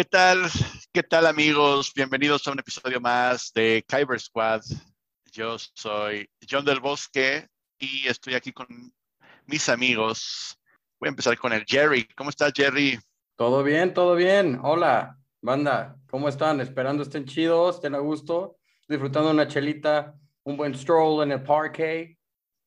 [0.00, 0.48] ¿Qué tal?
[0.94, 1.92] ¿Qué tal amigos?
[1.94, 4.62] Bienvenidos a un episodio más de Kyber Squad.
[5.30, 7.46] Yo soy John del Bosque
[7.78, 8.66] y estoy aquí con
[9.44, 10.58] mis amigos.
[10.98, 12.08] Voy a empezar con el Jerry.
[12.16, 12.98] ¿Cómo estás, Jerry?
[13.36, 14.58] Todo bien, todo bien.
[14.62, 15.98] Hola, banda.
[16.08, 16.62] ¿Cómo están?
[16.62, 18.56] Esperando estén chidos, estén a gusto,
[18.88, 20.14] disfrutando una chelita,
[20.44, 22.16] un buen stroll en el parque.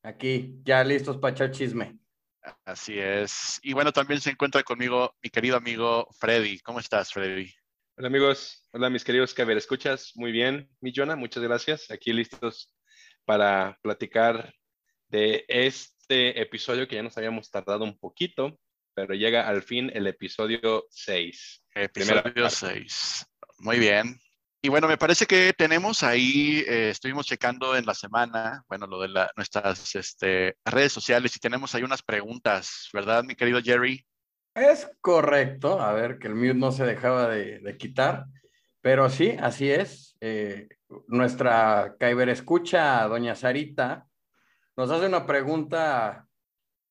[0.04, 1.98] Aquí, ya listos para echar chisme.
[2.64, 3.58] Así es.
[3.62, 6.58] Y bueno, también se encuentra conmigo mi querido amigo Freddy.
[6.60, 7.52] ¿Cómo estás, Freddy?
[7.96, 10.12] Hola amigos, hola mis queridos que ver, escuchas.
[10.16, 11.90] Muy bien, mi Jonah, muchas gracias.
[11.90, 12.72] Aquí listos
[13.24, 14.52] para platicar
[15.08, 18.58] de este episodio que ya nos habíamos tardado un poquito,
[18.94, 21.64] pero llega al fin el episodio 6.
[21.74, 23.26] Episodio 6.
[23.58, 24.18] Muy bien.
[24.64, 28.98] Y bueno, me parece que tenemos ahí, eh, estuvimos checando en la semana, bueno, lo
[28.98, 34.06] de nuestras este, redes sociales y tenemos ahí unas preguntas, ¿verdad, mi querido Jerry?
[34.54, 38.24] Es correcto, a ver, que el mute no se dejaba de, quitar,
[38.80, 40.16] pero sí, así es.
[40.22, 40.66] Eh,
[41.08, 44.06] nuestra Kyber escucha, doña Sarita,
[44.78, 46.26] nos hace una pregunta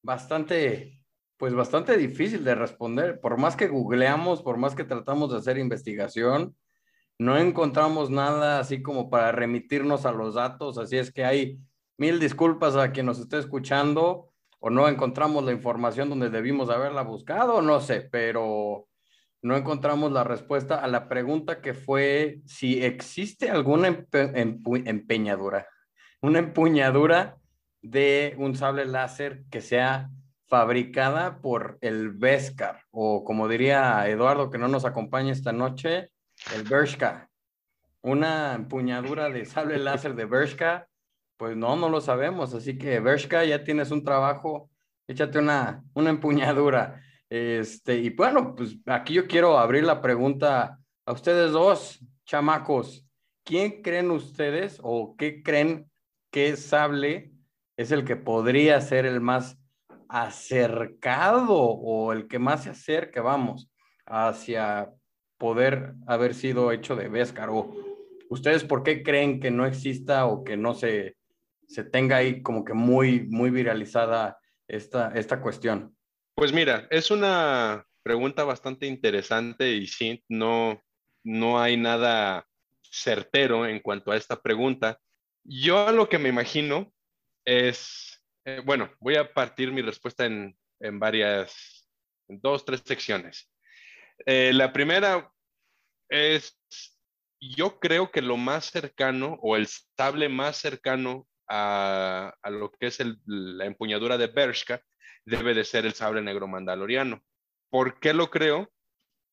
[0.04, 1.02] bastante,
[1.38, 3.20] pues bastante difícil de responder.
[3.20, 6.56] Por más que googleamos, por más que tratamos de hacer investigación,
[7.24, 11.58] no encontramos nada así como para remitirnos a los datos, así es que hay
[11.98, 17.02] mil disculpas a quien nos esté escuchando o no encontramos la información donde debimos haberla
[17.04, 18.88] buscado, no sé, pero
[19.42, 25.68] no encontramos la respuesta a la pregunta que fue si existe alguna empeñadura,
[26.22, 27.38] una empuñadura
[27.82, 30.10] de un sable láser que sea
[30.48, 36.13] fabricada por el Vescar, o como diría Eduardo, que no nos acompaña esta noche,
[36.56, 37.30] el Bershka.
[38.02, 40.88] Una empuñadura de sable láser de Bershka,
[41.38, 42.54] pues no, no lo sabemos.
[42.54, 44.70] Así que Bershka, ya tienes un trabajo,
[45.08, 47.02] échate una, una empuñadura.
[47.30, 53.06] Este, y bueno, pues aquí yo quiero abrir la pregunta a ustedes dos, chamacos.
[53.44, 55.90] ¿Quién creen ustedes o qué creen
[56.32, 57.32] que sable
[57.78, 59.58] es el que podría ser el más
[60.10, 63.70] acercado o el que más se acerca, vamos,
[64.06, 64.92] hacia
[65.44, 67.50] poder haber sido hecho de Vescar?
[67.50, 67.76] ¿O
[68.30, 71.18] ustedes por qué creen que no exista o que no se,
[71.68, 74.38] se tenga ahí como que muy, muy viralizada
[74.70, 75.98] esta, esta cuestión?
[76.34, 80.82] Pues mira, es una pregunta bastante interesante y sí, no,
[81.26, 82.48] no hay nada
[82.82, 84.98] certero en cuanto a esta pregunta.
[85.44, 86.94] Yo lo que me imagino
[87.44, 91.86] es, eh, bueno, voy a partir mi respuesta en, en varias,
[92.30, 93.52] en dos, tres secciones.
[94.26, 95.33] Eh, la primera
[96.14, 96.56] es,
[97.40, 103.00] yo creo que lo más cercano o el sable más cercano a, lo que es
[103.26, 104.82] la empuñadura de Bershka
[105.26, 107.22] debe de ser el sable negro mandaloriano.
[107.70, 108.72] ¿Por qué lo creo?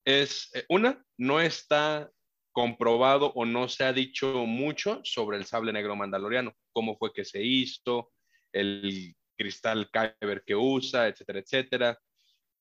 [0.05, 2.11] Es, eh, una, no está
[2.53, 7.25] comprobado o no se ha dicho mucho sobre el sable negro mandaloriano, cómo fue que
[7.25, 8.11] se hizo,
[8.53, 11.99] el cristal Kyber que usa, etcétera, etcétera.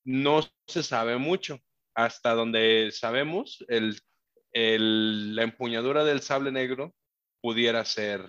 [0.03, 1.59] No se sabe mucho
[1.95, 3.65] hasta donde sabemos,
[4.53, 6.95] la empuñadura del sable negro
[7.41, 8.21] pudiera ser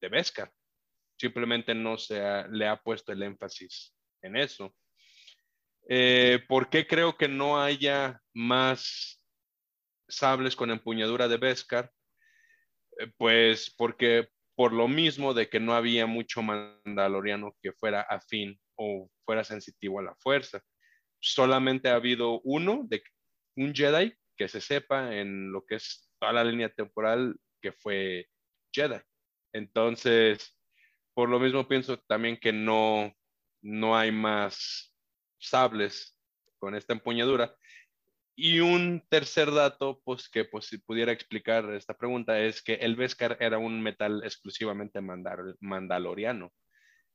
[0.00, 0.52] de Beskar.
[1.18, 4.74] Simplemente no se le ha puesto el énfasis en eso.
[5.88, 9.22] Eh, ¿Por qué creo que no haya más
[10.08, 11.92] sables con empuñadura de Beskar?
[12.98, 18.58] Eh, pues porque por lo mismo de que no había mucho mandaloriano que fuera afín
[18.76, 20.62] o fuera sensitivo a la fuerza
[21.20, 23.02] solamente ha habido uno, de
[23.56, 28.28] un Jedi que se sepa en lo que es toda la línea temporal que fue
[28.72, 29.00] Jedi.
[29.52, 30.56] Entonces,
[31.14, 33.12] por lo mismo pienso también que no,
[33.62, 34.94] no hay más
[35.38, 36.18] sables
[36.58, 37.54] con esta empuñadura.
[38.36, 42.96] Y un tercer dato, pues que pues, si pudiera explicar esta pregunta, es que el
[42.96, 45.00] Beskar era un metal exclusivamente
[45.60, 46.52] mandaloriano.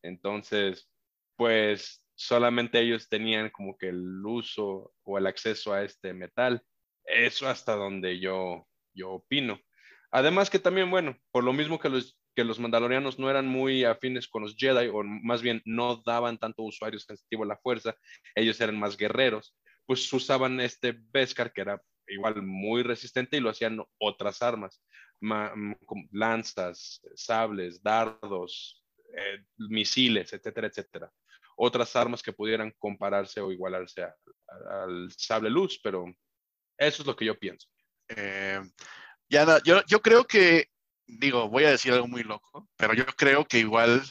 [0.02, 0.90] Entonces,
[1.36, 6.64] pues solamente ellos tenían como que el uso o el acceso a este metal.
[7.10, 9.60] Eso hasta donde yo, yo opino.
[10.12, 13.84] Además que también, bueno, por lo mismo que los, que los mandalorianos no eran muy
[13.84, 17.96] afines con los Jedi, o más bien no daban tanto usuario sensitivo a la fuerza,
[18.36, 19.56] ellos eran más guerreros,
[19.86, 24.84] pues usaban este Beskar que era igual muy resistente y lo hacían otras armas,
[25.20, 28.84] como lanzas, sables, dardos,
[29.16, 31.12] eh, misiles, etcétera, etcétera
[31.62, 34.08] otras armas que pudieran compararse o igualarse
[34.70, 36.06] al sable luz, pero
[36.80, 37.68] eso es lo que yo pienso.
[38.08, 38.60] Eh,
[39.30, 40.70] ya, yo, yo creo que,
[41.06, 44.02] digo, voy a decir algo muy loco, pero yo creo que igual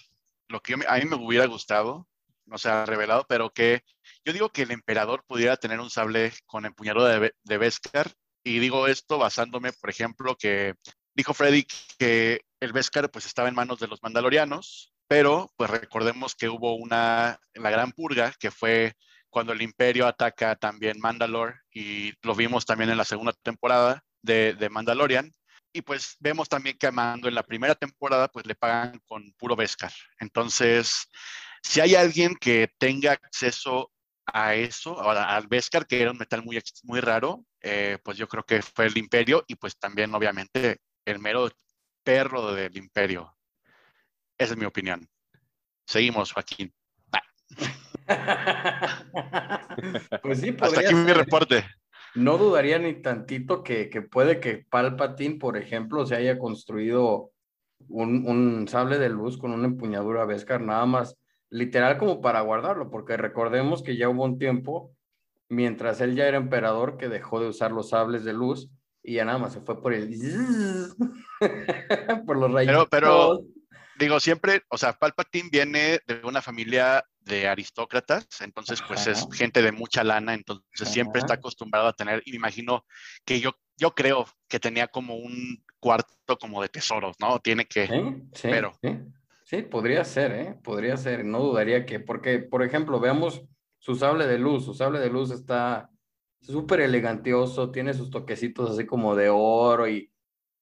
[0.49, 2.07] lo que a mí me hubiera gustado,
[2.47, 3.83] no se ha revelado, pero que
[4.25, 8.13] yo digo que el emperador pudiera tener un sable con empuñadura de, de Beskar
[8.45, 10.75] Y digo esto basándome, por ejemplo, que
[11.15, 11.67] dijo Freddy
[11.99, 16.75] que el Beskar pues estaba en manos de los mandalorianos, pero pues recordemos que hubo
[16.75, 18.95] una, la gran purga, que fue
[19.31, 24.55] cuando el imperio ataca también Mandalore y lo vimos también en la segunda temporada de,
[24.55, 25.31] de Mandalorian.
[25.73, 29.33] Y pues vemos también que a Mando en la primera temporada pues le pagan con
[29.39, 29.93] puro Beskar.
[30.19, 31.09] Entonces,
[31.63, 33.91] si hay alguien que tenga acceso
[34.27, 38.45] a eso, al Beskar, que era un metal muy, muy raro, eh, pues yo creo
[38.45, 41.51] que fue el imperio y pues también obviamente el mero
[42.03, 43.37] perro del imperio.
[44.37, 45.09] Esa es mi opinión.
[45.87, 46.73] Seguimos, Joaquín.
[50.23, 51.65] pues sí, Hasta aquí mi reporte.
[52.15, 57.31] No dudaría ni tantito que, que, puede que Palpatine, por ejemplo, se haya construido
[57.89, 61.17] un, un sable de luz con una empuñadura Beskar, nada más
[61.51, 64.95] literal como para guardarlo, porque recordemos que ya hubo un tiempo,
[65.49, 68.71] mientras él ya era emperador, que dejó de usar los sables de luz
[69.03, 70.09] y ya nada más se fue por el...
[72.27, 72.73] por los rayos.
[72.73, 73.41] Pero, pero,
[73.99, 79.63] digo, siempre, o sea, Palpatine viene de una familia de aristócratas, entonces pues es gente
[79.63, 82.85] de mucha lana, entonces siempre está acostumbrado a tener, y me imagino
[83.25, 87.39] que yo, yo creo que tenía como un cuarto como de tesoros, ¿no?
[87.39, 87.87] Tiene que,
[88.35, 88.49] ¿Sí?
[88.49, 88.73] pero...
[89.45, 90.59] Sí, podría ser, ¿eh?
[90.63, 93.43] Podría ser, no dudaría que, porque, por ejemplo, veamos
[93.79, 95.91] su sable de luz, su sable de luz está
[96.41, 100.13] súper elegantioso, tiene sus toquecitos así como de oro y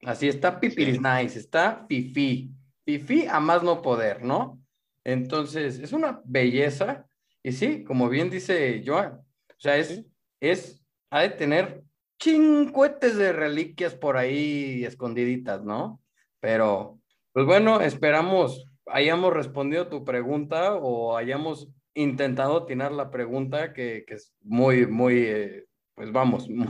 [0.02, 2.52] así está pipiris nice, está fifi,
[2.84, 4.60] fifi a más no poder, ¿no?
[5.06, 7.06] Entonces, es una belleza
[7.42, 10.04] y sí, como bien dice Joan, o sea, es,
[10.40, 11.84] es, ha de tener
[12.18, 16.02] chincuetes de reliquias por ahí escondiditas, ¿no?
[16.40, 16.98] Pero,
[17.32, 24.14] pues bueno, esperamos hayamos respondido tu pregunta o hayamos intentado atinar la pregunta que, que
[24.14, 25.64] es muy, muy, eh,
[25.94, 26.68] pues vamos, muy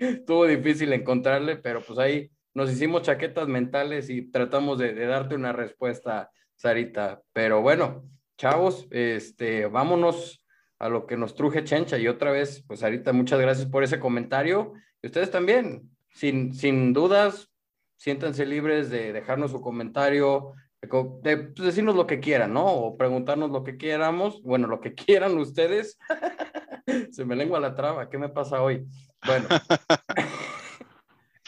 [0.00, 5.34] estuvo difícil encontrarle, pero pues ahí nos hicimos chaquetas mentales y tratamos de, de, darte
[5.34, 6.30] una respuesta,
[6.62, 7.20] Sarita.
[7.32, 8.04] Pero bueno,
[8.38, 10.46] chavos, este, vámonos
[10.78, 13.98] a lo que nos truje Chencha y otra vez, pues Sarita, muchas gracias por ese
[13.98, 14.72] comentario.
[15.02, 17.50] Y ustedes también, sin, sin dudas,
[17.96, 20.88] siéntanse libres de dejarnos su comentario, de
[21.36, 22.66] pues, decirnos lo que quieran, ¿no?
[22.66, 25.98] O preguntarnos lo que quieramos, bueno, lo que quieran ustedes.
[27.10, 28.86] Se me lengua la traba, ¿qué me pasa hoy?
[29.26, 29.48] Bueno,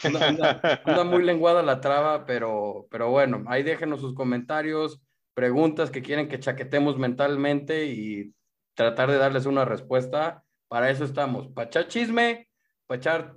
[0.03, 5.01] anda, muy lenguada la traba, pero, pero bueno, ahí déjenos sus comentarios,
[5.35, 8.33] preguntas que quieren que chaquetemos mentalmente y
[8.73, 10.43] tratar de darles una respuesta.
[10.67, 12.49] Para eso estamos, para echar chisme,
[12.87, 13.35] para echar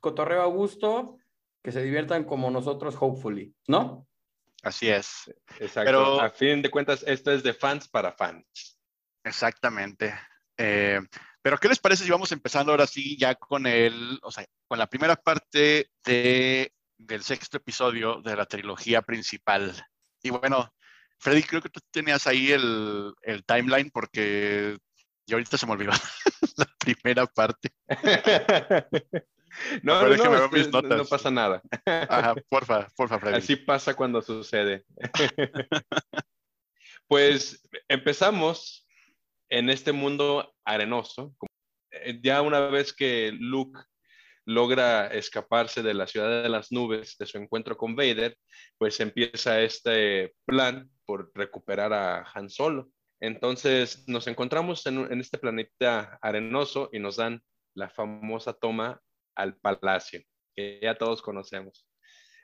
[0.00, 1.18] cotorreo a gusto,
[1.62, 4.06] que se diviertan como nosotros, hopefully, ¿no?
[4.62, 5.32] Así es.
[5.58, 5.84] Exacto.
[5.84, 8.78] Pero, a fin de cuentas, esto es de fans para fans.
[9.24, 10.14] Exactamente.
[10.56, 11.00] Eh,
[11.42, 14.78] pero, ¿qué les parece si vamos empezando ahora sí ya con el, o sea, con
[14.78, 19.74] la primera parte de, del sexto episodio de la trilogía principal?
[20.22, 20.72] Y bueno,
[21.22, 24.76] Freddy, creo que tú tenías ahí el, el timeline porque
[25.24, 25.92] yo ahorita se me olvidó
[26.56, 27.70] la primera parte.
[29.82, 31.60] No, no, no, no, no, pasa nada.
[31.84, 33.36] Ajá, porfa, porfa, Freddy.
[33.36, 34.86] Así pasa cuando sucede.
[37.06, 38.86] pues empezamos
[39.50, 41.34] en este mundo arenoso.
[41.90, 43.78] Eh, ya una vez que Luke
[44.44, 48.36] logra escaparse de la ciudad de las nubes de su encuentro con Vader,
[48.78, 52.90] pues empieza este plan por recuperar a Han Solo.
[53.20, 57.40] Entonces nos encontramos en, en este planeta arenoso y nos dan
[57.74, 59.00] la famosa toma
[59.34, 60.20] al palacio,
[60.54, 61.88] que ya todos conocemos,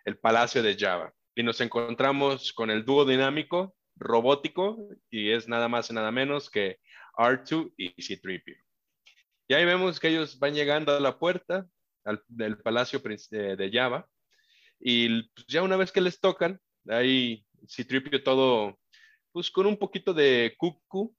[0.05, 1.13] el palacio de Java.
[1.35, 6.51] Y nos encontramos con el dúo dinámico robótico y es nada más y nada menos
[6.51, 6.79] que
[7.17, 8.57] R2 y C-3PO.
[9.49, 11.67] Y ahí vemos que ellos van llegando a la puerta
[12.29, 14.09] del palacio de Java
[14.81, 18.79] y pues, ya una vez que les tocan, ahí C-3PO todo,
[19.33, 21.15] pues con un poquito de cucu,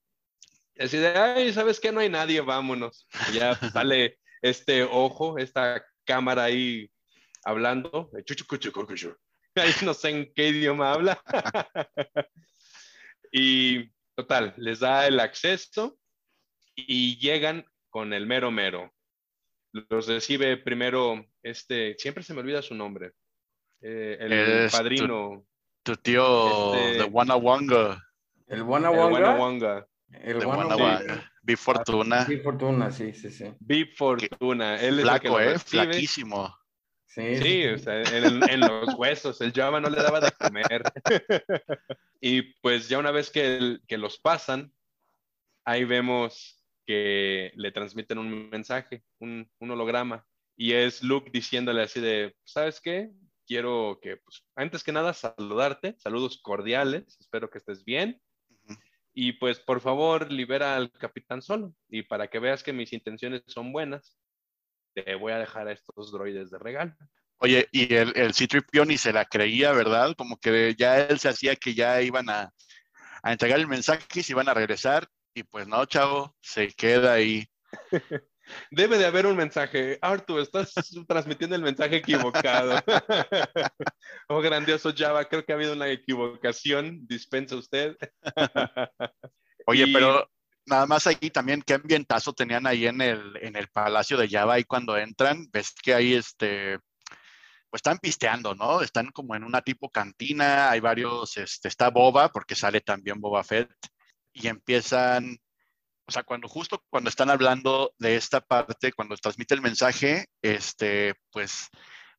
[0.78, 1.92] así de, ay, ¿sabes qué?
[1.92, 3.08] No hay nadie, vámonos.
[3.32, 6.90] Y ya sale este ojo, esta cámara ahí
[7.44, 8.10] hablando.
[9.56, 11.22] Ahí no sé en qué idioma habla.
[13.32, 15.98] y total, les da el acceso
[16.76, 18.94] y llegan con el mero mero.
[19.72, 23.14] Los recibe primero este, siempre se me olvida su nombre,
[23.82, 25.46] eh, el padrino.
[25.84, 28.04] Tu, tío este, de Wanawanga.
[28.48, 29.88] El Wanawanga.
[30.12, 31.32] El Wanawanga.
[31.58, 32.28] Fortuna.
[32.44, 33.46] Fortuna, sí, sí, sí.
[33.96, 34.80] Fortuna.
[34.80, 35.58] Él Flaco, ¿eh?
[35.58, 36.56] Flaquísimo.
[37.06, 39.42] Sí, sí o sea, en, los huesos.
[39.42, 40.84] El Java no le daba de comer.
[42.22, 44.72] y pues ya una vez que, que los pasan,
[45.66, 46.59] ahí vemos
[46.90, 50.26] que le transmiten un mensaje, un, un holograma.
[50.58, 53.12] y es Luke diciéndole así de, ¿sabes qué?
[53.46, 58.20] Quiero que, pues, antes que nada, saludarte, saludos cordiales, espero que estés bien.
[59.14, 61.76] Y pues, por favor, libera al capitán solo.
[61.90, 64.18] Y para que veas que mis intenciones son buenas,
[64.96, 66.96] te voy a dejar a estos droides de regalo.
[67.38, 68.48] Oye, y el, el c
[68.88, 70.16] ni se la creía, ¿verdad?
[70.18, 72.52] Como que ya él se hacía que ya iban a,
[73.22, 75.08] a entregar el mensaje y se iban a regresar.
[75.34, 77.46] Y pues no, chavo, se queda ahí.
[78.72, 79.98] Debe de haber un mensaje.
[80.02, 80.74] Arthur, estás
[81.08, 82.80] transmitiendo el mensaje equivocado.
[84.30, 87.06] oh, grandioso Java, creo que ha habido una equivocación.
[87.08, 87.96] Dispensa usted.
[89.66, 90.28] Oye, pero
[90.66, 94.60] nada más aquí también, ¿qué ambientazo tenían ahí en el, en el Palacio de Java?
[94.60, 96.80] Y cuando entran, ves que ahí este,
[97.70, 98.82] pues están pisteando, ¿no?
[98.82, 103.44] Están como en una tipo cantina, hay varios, este, está Boba, porque sale también Boba
[103.44, 103.72] Fett,
[104.34, 105.40] y empiezan
[106.10, 111.14] o sea, cuando justo cuando están hablando de esta parte, cuando transmite el mensaje, este,
[111.32, 111.70] pues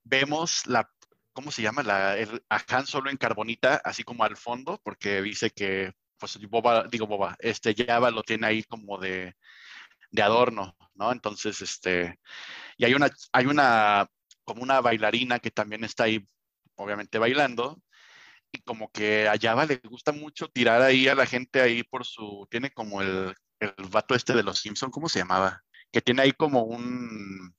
[0.05, 0.89] vemos la,
[1.33, 1.83] ¿cómo se llama?
[1.83, 6.39] La, el, a Han solo en carbonita, así como al fondo, porque dice que, pues
[6.49, 9.35] Boba, digo Boba, este Java lo tiene ahí como de,
[10.13, 11.11] de adorno, ¿no?
[11.11, 12.17] Entonces, este,
[12.77, 14.07] y hay una, hay una,
[14.45, 16.25] como una bailarina que también está ahí,
[16.77, 17.83] obviamente bailando,
[18.53, 22.05] y como que a Java le gusta mucho tirar ahí a la gente ahí por
[22.05, 25.63] su, tiene como el, el vato este de los Simpson, ¿cómo se llamaba?
[25.93, 27.55] Que tiene ahí como un,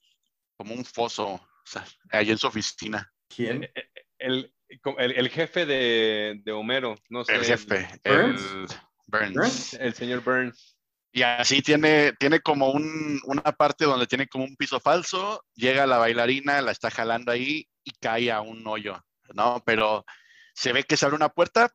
[0.58, 3.12] como un foso, o sea, ahí en su oficina.
[3.34, 3.64] ¿Quién?
[3.64, 4.54] Eh, eh, el,
[4.98, 7.36] el, el jefe de, de, Homero, no sé.
[7.36, 8.42] El jefe, Burns.
[8.42, 9.74] el Burns.
[9.76, 10.78] El señor Burns.
[11.14, 15.86] Y así tiene, tiene como un, una parte donde tiene como un piso falso, llega
[15.86, 19.62] la bailarina, la está jalando ahí y cae a un hoyo, ¿no?
[19.66, 20.06] Pero
[20.54, 21.74] se ve que se abre una puerta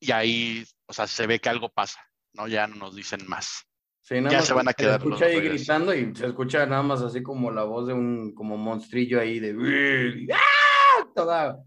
[0.00, 2.00] y ahí, o sea, se ve que algo pasa.
[2.34, 2.48] ¿no?
[2.48, 3.64] Ya no nos dicen más.
[4.02, 5.00] Sí, nada ya más se van a quedar.
[5.00, 8.34] Se escucha ahí gritando y se escucha nada más así como la voz de un
[8.34, 11.08] como monstrillo ahí de ¡Ah!
[11.14, 11.62] toda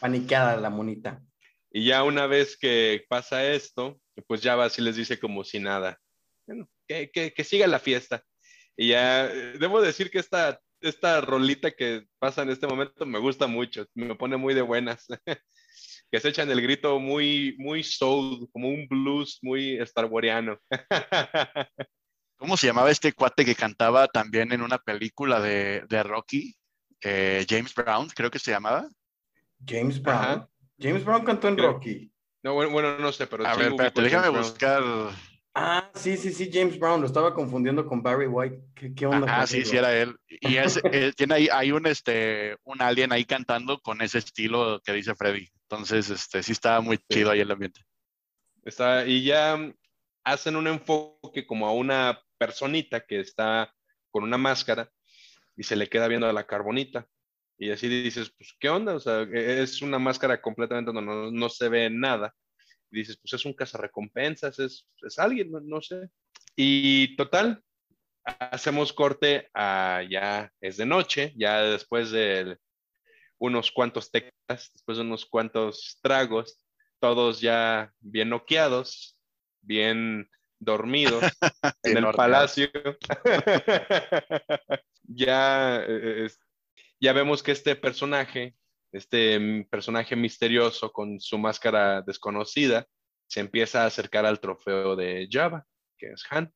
[0.00, 1.22] paniqueada la monita.
[1.70, 5.60] Y ya una vez que pasa esto, pues ya va así les dice como si
[5.60, 5.98] nada.
[6.46, 8.24] Bueno, que, que, que siga la fiesta.
[8.76, 13.18] Y ya, eh, debo decir que esta, esta rolita que pasa en este momento me
[13.18, 15.06] gusta mucho, me pone muy de buenas.
[16.10, 20.58] que se echan el grito muy, muy soul, como un blues muy starwariano.
[22.38, 26.54] ¿Cómo se llamaba este cuate que cantaba también en una película de, de Rocky?
[27.02, 28.88] Eh, James Brown, creo que se llamaba.
[29.66, 30.18] James Brown.
[30.18, 30.48] Ajá.
[30.78, 32.12] James Brown cantó en Rocky.
[32.42, 33.46] No, bueno, bueno, no sé, pero.
[33.46, 34.42] A ver, espérate, déjame Brown.
[34.42, 34.82] buscar.
[35.58, 38.58] Ah, sí, sí, sí, James Brown, lo estaba confundiendo con Barry White.
[38.74, 39.40] ¿Qué, qué onda?
[39.40, 40.14] Ah, sí, sí, era él.
[40.28, 44.82] Y es, eh, tiene ahí, hay un, este, un alien ahí cantando con ese estilo
[44.84, 45.48] que dice Freddy.
[45.62, 47.80] Entonces, este, sí estaba muy chido ahí el ambiente.
[48.64, 49.58] Está, y ya
[50.24, 53.72] hacen un enfoque como a una personita que está
[54.10, 54.90] con una máscara
[55.56, 57.08] y se le queda viendo a la carbonita.
[57.56, 58.94] Y así dices, pues, ¿qué onda?
[58.94, 62.34] O sea, es una máscara completamente donde no, no se ve nada.
[62.90, 66.08] Dices, pues es un cazarrecompensas, es, es alguien, no, no, sé.
[66.54, 67.62] Y total,
[68.24, 72.58] hacemos corte a ya es de noche, ya después de
[73.38, 76.58] unos cuantos tecas, después de unos cuantos tragos,
[76.98, 79.18] todos ya bien noqueados,
[79.60, 81.22] bien dormidos
[81.82, 82.68] en el palacio.
[85.02, 86.28] ya, eh,
[87.00, 88.56] ya vemos que este personaje
[88.92, 92.86] este personaje misterioso con su máscara desconocida
[93.28, 95.66] se empieza a acercar al trofeo de Java,
[95.98, 96.52] que es Han.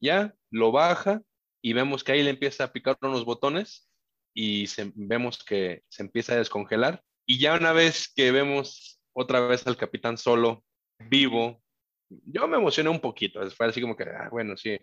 [0.00, 1.22] Ya lo baja
[1.62, 3.88] y vemos que ahí le empieza a picar unos botones
[4.34, 7.02] y vemos que se empieza a descongelar.
[7.24, 10.64] Y ya una vez que vemos otra vez al capitán solo,
[10.98, 11.62] vivo,
[12.08, 13.48] yo me emocioné un poquito.
[13.52, 14.78] Fue así como que, ah, bueno, sí.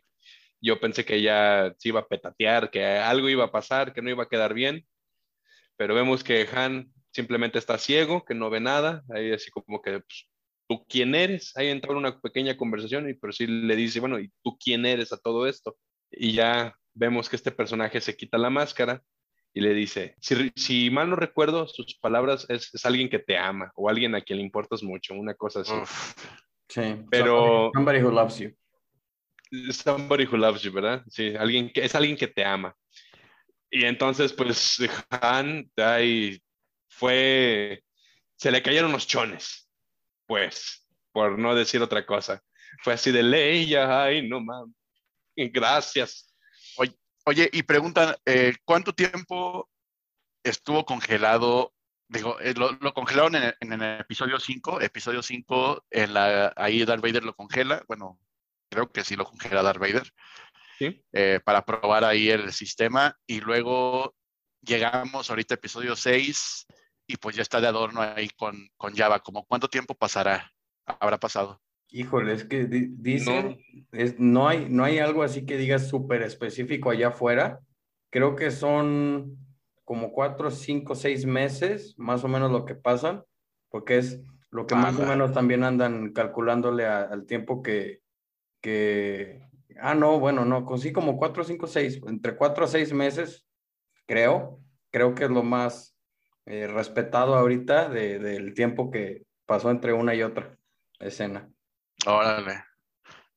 [0.61, 4.09] Yo pensé que ya se iba a petatear, que algo iba a pasar, que no
[4.09, 4.85] iba a quedar bien
[5.79, 10.01] pero vemos que Han simplemente está ciego, que no ve nada, ahí así como que,
[10.01, 10.29] pues,
[10.67, 11.55] ¿tú quién eres?
[11.55, 15.13] Ahí entra una pequeña conversación, y pero sí le dice, bueno, ¿y tú quién eres
[15.13, 15.77] a todo esto?
[16.11, 19.01] Y ya vemos que este personaje se quita la máscara
[19.53, 23.37] y le dice, si, si mal no recuerdo, sus palabras es, es, alguien que te
[23.37, 25.73] ama o alguien a quien le importas mucho, una cosa así.
[25.73, 26.13] Uf.
[26.67, 27.71] Sí, pero...
[27.73, 28.53] Somebody who loves you.
[29.71, 31.05] Somebody who loves you, ¿verdad?
[31.07, 32.75] Sí, alguien que, es alguien que te ama.
[33.69, 34.77] Y entonces, pues,
[35.09, 36.41] Han ahí
[36.87, 37.83] fue,
[38.35, 39.69] se le cayeron los chones,
[40.25, 42.41] pues, por no decir otra cosa.
[42.83, 44.75] Fue así de ley, ay, no mames.
[45.35, 46.33] Gracias.
[46.77, 46.95] Oye,
[47.25, 49.69] oye y preguntan, eh, ¿cuánto tiempo
[50.43, 51.73] estuvo congelado?
[52.07, 54.81] Digo, eh, lo, congelaron en, en, el episodio 5.
[54.81, 57.83] Episodio 5, en la, ahí Darth Vader lo congela.
[57.87, 58.19] Bueno,
[58.69, 60.11] creo que sí lo congela Darth Vader.
[60.79, 61.03] Sí.
[61.11, 64.15] eh, para probar ahí el sistema y luego
[64.61, 66.65] llegamos ahorita episodio 6
[67.05, 69.19] y pues ya está de adorno ahí con, con Java.
[69.19, 70.49] ¿Como cuánto tiempo pasará?
[70.85, 71.61] Habrá pasado.
[71.91, 73.59] Híjole, es que di- dicen,
[73.91, 77.59] es- no hay, no hay algo así que digas súper específico allá afuera.
[78.09, 79.37] Creo que son
[79.83, 83.23] como cuatro, cinco, seis meses, más o menos lo que pasan,
[83.69, 84.21] porque es
[84.51, 85.09] lo que más o Anda.
[85.09, 88.01] menos también andan calculándole a- al tiempo que,
[88.61, 89.48] que,
[89.81, 93.47] ah, no, bueno, no, con sí como cuatro, cinco, seis, entre cuatro a seis meses,
[94.05, 94.59] creo,
[94.91, 95.95] creo que es lo más
[96.45, 100.57] eh, respetado ahorita de- del tiempo que pasó entre una y otra
[100.99, 101.49] escena.
[102.05, 102.63] Órale.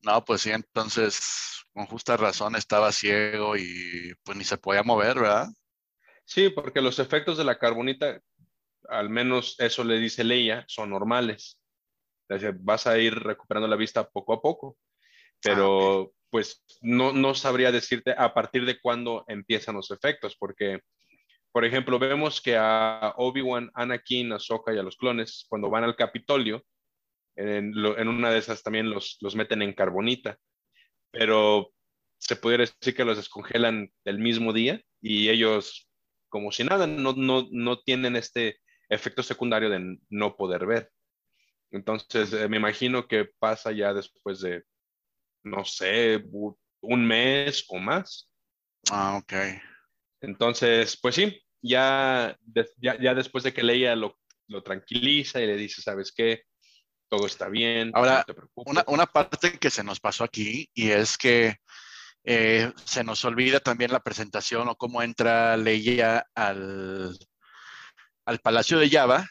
[0.01, 5.19] No, pues sí, entonces con justa razón estaba ciego y pues ni se podía mover,
[5.19, 5.47] ¿verdad?
[6.25, 8.19] Sí, porque los efectos de la carbonita,
[8.89, 11.59] al menos eso le dice Leia, son normales.
[12.59, 14.77] Vas a ir recuperando la vista poco a poco,
[15.41, 20.79] pero pues no, no sabría decirte a partir de cuándo empiezan los efectos, porque,
[21.51, 25.95] por ejemplo, vemos que a Obi-Wan, Anakin, Ahsoka y a los clones, cuando van al
[25.95, 26.65] Capitolio,
[27.35, 30.39] en, una de esas también los, los meten en carbonita,
[31.11, 31.71] pero
[32.17, 35.87] se pudiera decir que los descongelan el mismo día y ellos
[36.29, 38.57] como si nada, no, no, no tienen este
[38.89, 40.89] efecto secundario de no poder ver.
[41.69, 44.63] Entonces, eh, me imagino que pasa ya después de,
[45.43, 46.23] no sé,
[46.81, 48.29] un mes o más.
[48.91, 49.33] Ah, ok.
[50.21, 52.37] Entonces, pues sí, ya,
[52.77, 56.43] ya, ya después de que Leia lo, lo tranquiliza y le dice, ¿sabes qué?
[57.09, 58.71] Todo está bien, Ahora, no te preocupes.
[58.71, 61.57] Una, una parte que se nos pasó aquí y es que
[62.23, 67.17] eh, se nos olvida también la presentación o cómo entra Leia al,
[68.25, 69.27] al Palacio de Java,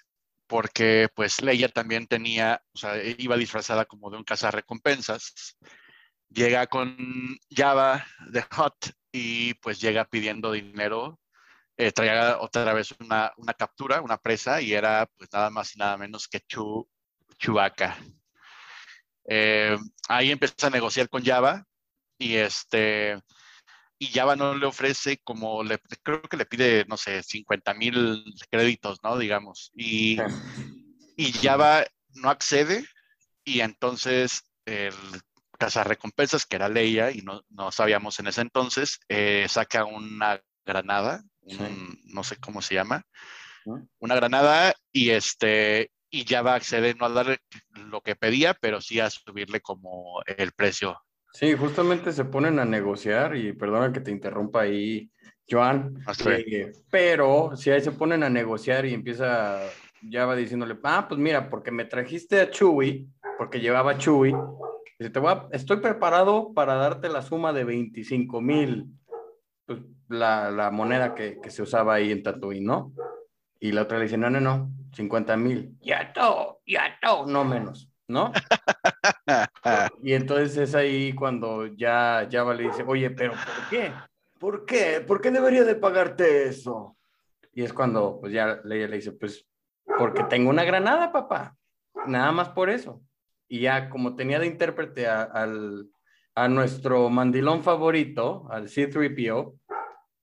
[0.46, 5.56] porque pues Leia también tenía, o sea, iba disfrazada como de un cazarrecompensas.
[6.34, 6.96] Llega con
[7.50, 11.20] Java de Hot y pues llega pidiendo dinero.
[11.76, 15.78] Eh, traía otra vez una, una captura, una presa, y era pues nada más y
[15.78, 16.88] nada menos que Chu,
[17.38, 17.98] Chewbacca.
[19.28, 19.76] Eh,
[20.08, 21.64] ahí empieza a negociar con Java
[22.18, 23.20] y este
[23.98, 28.24] y Java no le ofrece como le creo que le pide no sé 50 mil
[28.50, 30.18] créditos no digamos y,
[31.16, 32.84] y Java no accede
[33.44, 34.94] y entonces el
[35.64, 41.22] cazarrecompensas que era Leia y no, no sabíamos en ese entonces eh, saca una granada
[41.42, 42.02] un, Sí.
[42.06, 43.04] no sé cómo se llama
[43.98, 47.38] una granada y este y Java accede no a darle
[47.74, 51.00] lo que pedía, pero sí a subirle como el precio.
[51.32, 55.10] Sí, justamente se ponen a negociar y perdona que te interrumpa ahí,
[55.48, 59.60] Joan, Ah, eh, pero si ahí se ponen a negociar y empieza,
[60.02, 63.06] ya va diciéndole, ah, pues mira, porque me trajiste a Chewie,
[63.38, 64.42] porque llevaba a Chewie, dice,
[64.98, 68.86] te voy a- estoy preparado para darte la suma de 25 mil,
[69.66, 72.92] pues la, la moneda que, que se usaba ahí en Tatooine, ¿no?
[73.60, 77.44] Y la otra le dice, no, no, no, 50 mil, ya todo, ya todo, no
[77.44, 78.32] menos, ¿no?
[80.02, 83.92] Y entonces es ahí cuando ya Java le dice, oye, pero ¿por qué?
[84.38, 85.00] ¿Por qué?
[85.06, 86.96] ¿Por qué debería de pagarte eso?
[87.54, 89.46] Y es cuando pues ya Leia le dice, pues
[89.98, 91.56] porque tengo una granada, papá.
[92.06, 93.00] Nada más por eso.
[93.52, 95.90] Y ya como tenía de intérprete a, al,
[96.34, 99.60] a nuestro mandilón favorito, al C-3PO,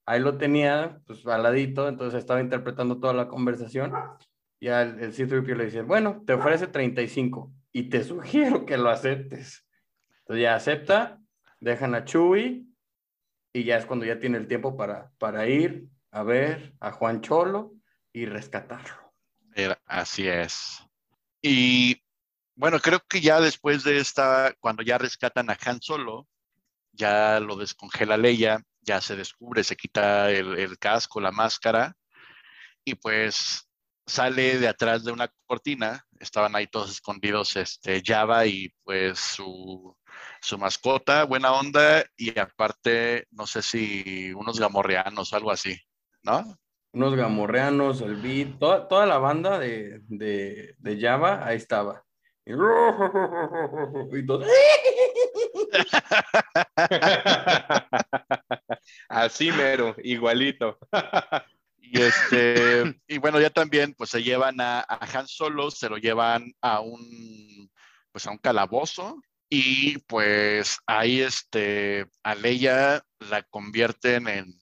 [0.07, 3.93] ahí lo tenía pues al ladito, entonces estaba interpretando toda la conversación.
[4.59, 8.89] Y al, el C-3PO le dice, bueno, te ofrece 35 y te sugiero que lo
[8.89, 9.63] aceptes.
[10.21, 11.19] Entonces ya acepta,
[11.59, 12.65] dejan a Chewie
[13.53, 17.21] y ya es cuando ya tiene el tiempo para, para ir a ver a Juan
[17.21, 17.75] Cholo
[18.11, 19.13] y rescatarlo.
[19.85, 20.83] Así es.
[21.43, 22.01] Y
[22.59, 26.27] bueno, creo que ya después de esta, cuando ya rescatan a Han Solo,
[26.91, 31.95] ya lo descongela Leia, ya se descubre, se quita el, casco, la máscara,
[32.83, 33.65] y pues
[34.05, 39.95] sale de atrás de una cortina, estaban ahí todos escondidos, este, Java y pues su,
[40.41, 45.79] su mascota, buena onda, y aparte, no sé si unos gamorreanos o algo así,
[46.23, 46.57] ¿no?
[46.91, 52.03] Unos gamorreanos, el beat, toda, toda la banda de, de, de Java, ahí estaba.
[52.49, 52.53] Y,
[54.17, 54.43] y todo.
[59.07, 60.79] Así mero, igualito.
[61.77, 65.97] Y este, y bueno, ya también pues se llevan a, a Han Solo, se lo
[65.97, 67.69] llevan a un
[68.11, 74.59] pues a un calabozo y pues ahí este a Leia la convierten en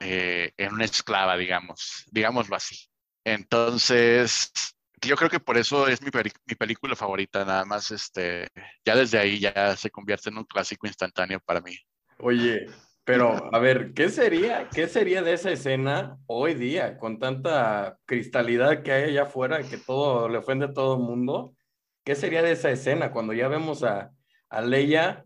[0.00, 2.76] eh, en una esclava, digamos, digámoslo así.
[3.24, 4.52] Entonces,
[5.00, 6.10] yo creo que por eso es mi,
[6.46, 8.48] mi película favorita, nada más este,
[8.84, 11.76] ya desde ahí ya se convierte en un clásico instantáneo para mí.
[12.18, 12.66] Oye,
[13.04, 18.82] pero a ver, ¿qué sería, qué sería de esa escena hoy día con tanta cristalidad
[18.82, 21.54] que hay allá afuera que todo le ofende a todo el mundo?
[22.02, 24.10] ¿Qué sería de esa escena cuando ya vemos a,
[24.48, 25.24] a Leia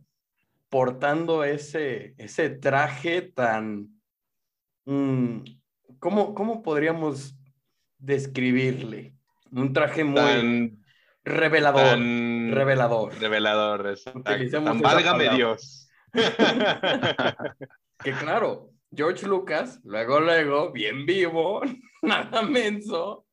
[0.68, 3.88] portando ese, ese traje tan...
[4.84, 5.42] Mm,
[5.98, 7.36] ¿cómo, ¿Cómo podríamos
[7.98, 9.17] describirle?
[9.52, 10.84] Un traje muy Tan,
[11.24, 11.82] revelador.
[11.82, 13.14] tan revelador.
[13.18, 14.22] revelador, exacto.
[14.22, 15.30] Tan válgame.
[15.30, 15.90] Dios.
[18.00, 21.60] Que claro, George Lucas, luego, luego, bien vivo,
[22.02, 23.26] nada menso,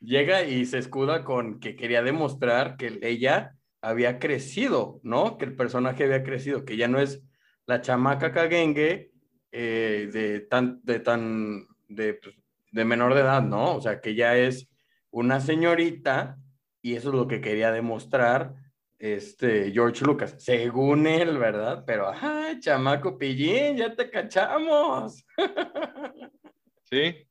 [0.00, 5.36] llega y se escuda con que quería demostrar que ella había crecido, ¿no?
[5.36, 7.24] Que el personaje había crecido, que ya no es
[7.66, 9.10] la chamaca caguengue
[9.50, 12.36] eh, de tan, de tan, de, pues,
[12.70, 13.74] de menor de edad, ¿no?
[13.74, 14.68] O sea, que ya es
[15.10, 16.38] una señorita
[16.82, 18.54] y eso es lo que quería demostrar
[18.98, 21.84] este George Lucas, según él, ¿verdad?
[21.86, 25.24] Pero, ajá, chamaco pillín, ya te cachamos.
[26.90, 27.28] Sí,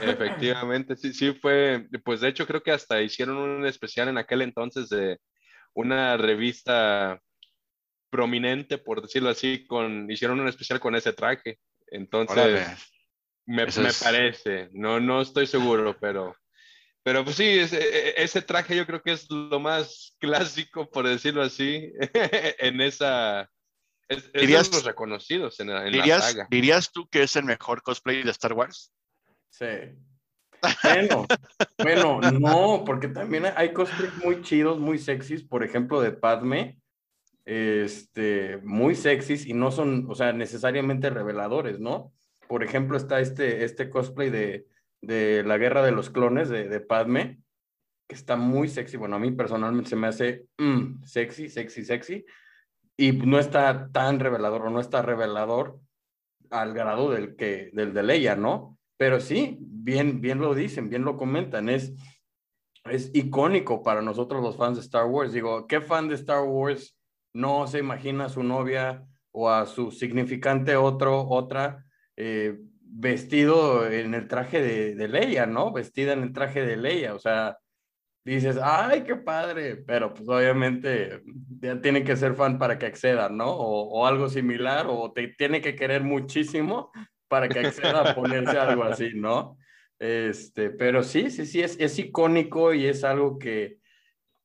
[0.00, 4.42] efectivamente, sí, sí fue, pues de hecho creo que hasta hicieron un especial en aquel
[4.42, 5.18] entonces de
[5.74, 7.20] una revista
[8.08, 11.58] prominente, por decirlo así, con, hicieron un especial con ese traje.
[11.88, 12.66] Entonces, Órale.
[13.46, 16.36] me, me es- parece, no, no estoy seguro, pero,
[17.02, 21.42] pero pues sí, ese, ese traje yo creo que es lo más clásico, por decirlo
[21.42, 21.92] así,
[22.58, 23.42] en esa,
[24.08, 26.48] es, es de Dirías- los reconocidos en, la- en la ¿Dirías, saga.
[26.50, 28.92] ¿Dirías tú que es el mejor cosplay de Star Wars?
[29.50, 29.66] Sí.
[30.82, 31.26] Bueno,
[31.78, 36.78] bueno, no, porque también hay cosplays muy chidos, muy sexys, por ejemplo, de Padme,
[37.46, 42.12] este, muy sexys y no son, o sea, necesariamente reveladores, ¿no?
[42.46, 44.66] Por ejemplo, está este, este cosplay de,
[45.02, 47.40] de la guerra de los clones de, de Padme,
[48.08, 48.96] que está muy sexy.
[48.96, 52.26] Bueno, a mí personalmente se me hace mm, sexy, sexy, sexy,
[52.96, 55.78] y no está tan revelador o no está revelador
[56.50, 58.78] al grado del que del de Leia, ¿no?
[58.96, 61.94] Pero sí, bien, bien lo dicen, bien lo comentan, es,
[62.84, 65.32] es icónico para nosotros los fans de Star Wars.
[65.32, 66.98] Digo, ¿qué fan de Star Wars
[67.32, 71.86] no se imagina a su novia o a su significante otro, otra,
[72.16, 72.58] eh,
[72.92, 75.72] vestido en el traje de, de Leia, ¿no?
[75.72, 77.58] Vestida en el traje de Leia, o sea,
[78.24, 81.22] dices, ay, qué padre, pero pues obviamente
[81.60, 83.50] ya tiene que ser fan para que acceda, ¿no?
[83.50, 86.90] O, o algo similar, o te tiene que querer muchísimo
[87.28, 89.56] para que acceda a ponerse algo así, ¿no?
[89.98, 93.78] Este, pero sí, sí, sí, es, es icónico y es algo que,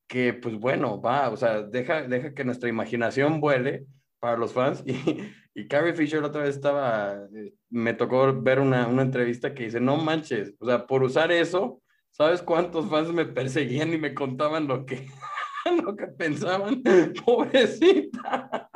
[0.06, 3.86] que, pues bueno, va, o sea, deja, deja que nuestra imaginación vuele
[4.20, 4.84] para los fans.
[4.86, 9.54] Y, y Carrie Fisher la otra vez estaba, eh, me tocó ver una, una entrevista
[9.54, 13.96] que dice, no manches, o sea, por usar eso, ¿sabes cuántos fans me perseguían y
[13.96, 15.06] me contaban lo que,
[15.82, 16.82] lo que pensaban?
[17.24, 18.68] Pobrecita.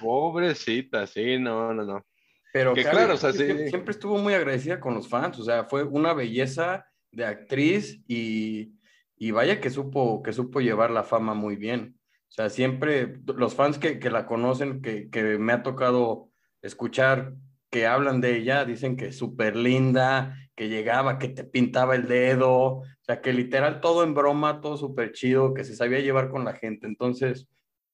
[0.00, 2.06] Pobrecita, sí, no, no, no.
[2.52, 3.46] Pero Que Carrie claro, o sea, Fisher sí.
[3.48, 8.00] siempre, siempre estuvo muy agradecida con los fans, o sea, fue una belleza de actriz
[8.06, 8.74] y,
[9.16, 11.99] y vaya que supo, que supo llevar la fama muy bien.
[12.30, 16.30] O sea, siempre los fans que, que la conocen, que, que me ha tocado
[16.62, 17.34] escuchar
[17.70, 22.06] que hablan de ella, dicen que es súper linda, que llegaba, que te pintaba el
[22.08, 26.30] dedo, o sea, que literal todo en broma, todo súper chido, que se sabía llevar
[26.30, 26.86] con la gente.
[26.86, 27.48] Entonces,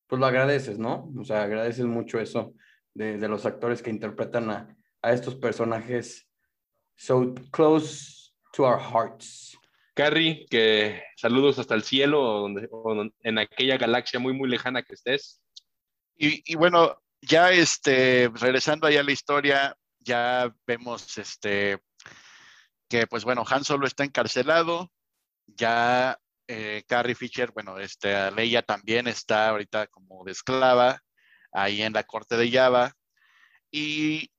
[0.06, 1.12] pues lo agradeces, ¿no?
[1.18, 2.54] O sea, agradeces mucho eso
[2.94, 6.28] de, de los actores que interpretan a, a estos personajes
[6.96, 9.55] so close to our hearts.
[9.96, 14.92] Carrie, que saludos hasta el cielo, o donde, en aquella galaxia muy, muy lejana que
[14.92, 15.40] estés.
[16.14, 21.78] Y, y bueno, ya este, regresando allá a la historia, ya vemos este,
[22.90, 24.92] que pues bueno, Han Solo está encarcelado,
[25.46, 31.02] ya eh, Carrie Fisher, bueno, este, Leia también está ahorita como de esclava
[31.52, 32.92] ahí en la corte de Java
[33.70, 34.30] y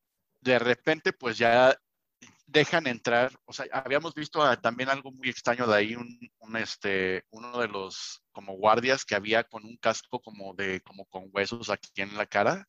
[0.42, 1.76] de repente pues ya
[2.48, 6.56] dejan entrar, o sea, habíamos visto ah, también algo muy extraño de ahí, un, un,
[6.56, 11.30] este, uno de los como guardias que había con un casco como de, como con
[11.34, 12.68] huesos aquí en la cara.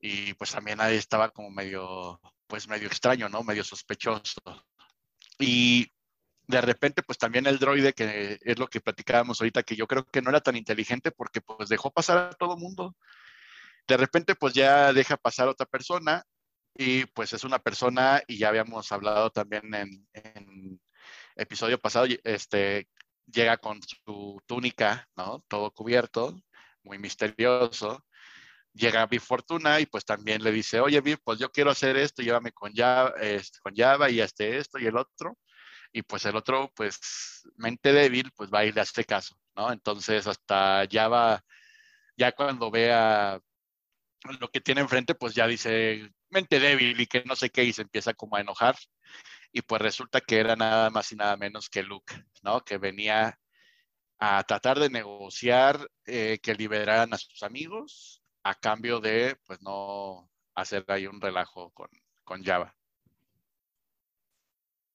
[0.00, 3.42] Y pues también ahí estaba como medio, pues medio extraño, ¿no?
[3.42, 4.40] Medio sospechoso.
[5.38, 5.92] Y
[6.46, 10.04] de repente, pues también el droide, que es lo que platicábamos ahorita, que yo creo
[10.06, 12.96] que no era tan inteligente porque pues dejó pasar a todo mundo.
[13.86, 16.24] De repente, pues ya deja pasar a otra persona
[16.78, 20.80] y pues es una persona, y ya habíamos hablado también en, en
[21.36, 22.88] episodio pasado, este,
[23.26, 25.44] llega con su túnica, ¿no?
[25.48, 26.40] Todo cubierto,
[26.84, 28.04] muy misterioso.
[28.72, 32.22] Llega Big Fortuna y pues también le dice, oye Big, pues yo quiero hacer esto,
[32.22, 35.36] llévame con Java, este, con Java y este esto y el otro.
[35.92, 39.72] Y pues el otro, pues mente débil, pues va a ir a este caso, ¿no?
[39.72, 41.42] Entonces hasta Java,
[42.16, 43.40] ya cuando vea
[44.40, 47.72] lo que tiene enfrente, pues ya dice mente débil y que no sé qué, y
[47.72, 48.76] se empieza como a enojar.
[49.52, 52.62] Y pues resulta que era nada más y nada menos que Luke, ¿no?
[52.64, 53.38] Que venía
[54.18, 60.28] a tratar de negociar eh, que liberaran a sus amigos a cambio de, pues no
[60.54, 61.88] hacer ahí un relajo con,
[62.24, 62.74] con Java.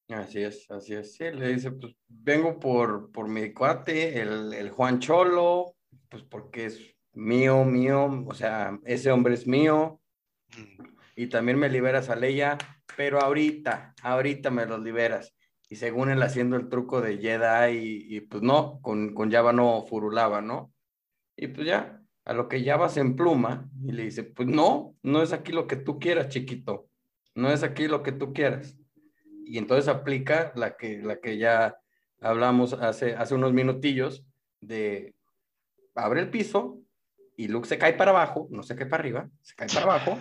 [0.10, 1.16] Así es, así es.
[1.16, 5.76] Sí, le dice, pues vengo por, por mi cuate, el, el Juan Cholo,
[6.10, 10.02] pues porque es mío, mío, o sea, ese hombre es mío.
[10.58, 10.84] Mm.
[11.16, 12.58] Y también me liberas a Leia,
[12.98, 15.36] pero ahorita, ahorita me los liberas.
[15.70, 19.54] Y según él haciendo el truco de Jedi, y, y pues no, con, con Java
[19.54, 20.74] no furulaba, ¿no?
[21.36, 25.22] Y pues ya, a lo que Java se empluma y le dice, pues no, no
[25.22, 26.88] es aquí lo que tú quieras, chiquito.
[27.36, 28.78] No es aquí lo que tú quieras.
[29.46, 31.78] Y entonces aplica la que, la que ya
[32.22, 34.26] hablamos hace, hace unos minutillos
[34.62, 35.16] de
[35.96, 36.80] abre el piso
[37.36, 40.20] y Luke se cae para abajo, no se cae para arriba, se cae para abajo,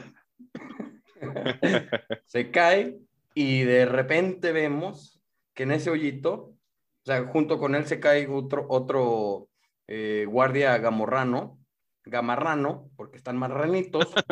[2.27, 2.99] se cae
[3.35, 5.23] y de repente vemos
[5.55, 9.49] que en ese hoyito, o sea, junto con él se cae otro, otro
[9.89, 11.59] eh, guardia gamorrano,
[12.05, 14.13] gamarrano, porque están marranitos.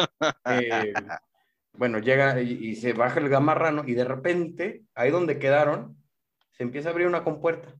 [0.46, 0.92] Eh,
[1.72, 5.96] bueno, llega y, y, se baja el gamarrano y de repente, ahí donde quedaron,
[6.52, 7.74] se empieza a abrir una compuerta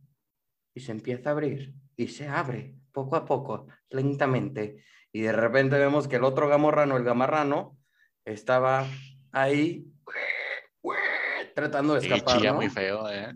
[0.73, 4.85] y se empieza a abrir y se abre poco a poco, lentamente.
[5.13, 7.77] Y de repente vemos que el otro gamorrano, el gamarrano,
[8.25, 8.87] estaba
[9.33, 9.87] ahí
[11.55, 12.43] tratando de escapar.
[12.43, 12.55] ¿no?
[12.55, 13.33] muy feo, ¿eh?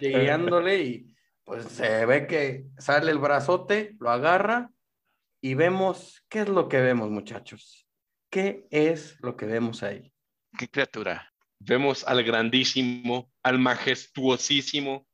[0.80, 4.70] y pues se ve que sale el brazote, lo agarra
[5.40, 7.88] y vemos, ¿qué es lo que vemos, muchachos?
[8.30, 10.12] ¿Qué es lo que vemos ahí?
[10.58, 11.32] ¿Qué criatura?
[11.58, 15.06] Vemos al grandísimo, al majestuosísimo,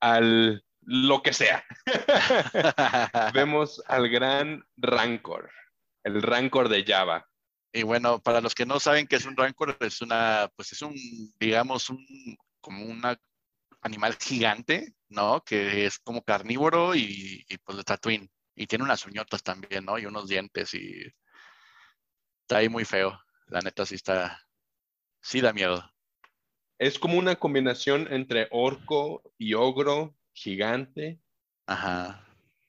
[0.00, 1.64] al lo que sea.
[3.34, 5.50] Vemos al gran Rancor,
[6.04, 7.26] el Rancor de Java.
[7.72, 10.82] Y bueno, para los que no saben qué es un Rancor, es una, pues es
[10.82, 10.94] un,
[11.38, 12.04] digamos, un,
[12.60, 13.02] como un
[13.82, 15.42] animal gigante, ¿no?
[15.44, 18.30] Que es como carnívoro y, y pues de Tatooine.
[18.56, 19.98] Y tiene unas uñotas también, ¿no?
[19.98, 21.02] Y unos dientes y
[22.42, 23.18] está ahí muy feo.
[23.46, 24.44] La neta sí está,
[25.20, 25.88] sí da miedo.
[26.78, 31.20] Es como una combinación entre orco y ogro gigante.
[31.66, 32.26] Ajá.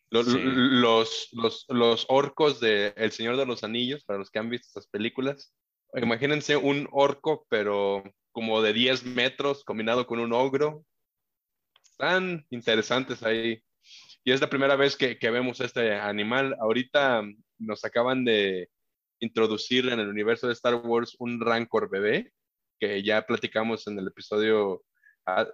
[0.10, 1.30] Los, los,
[1.69, 5.54] los, orcos de El Señor de los Anillos, para los que han visto estas películas.
[5.93, 10.84] Imagínense un orco, pero como de 10 metros, combinado con un ogro.
[11.97, 13.63] Tan interesantes ahí.
[14.24, 16.56] Y es la primera vez que, que vemos este animal.
[16.60, 17.24] Ahorita
[17.58, 18.69] nos acaban de
[19.21, 22.34] introducir en el universo de Star Wars un Rancor bebé,
[22.80, 24.84] que ya platicamos en el episodio
[25.26, 25.47] ah,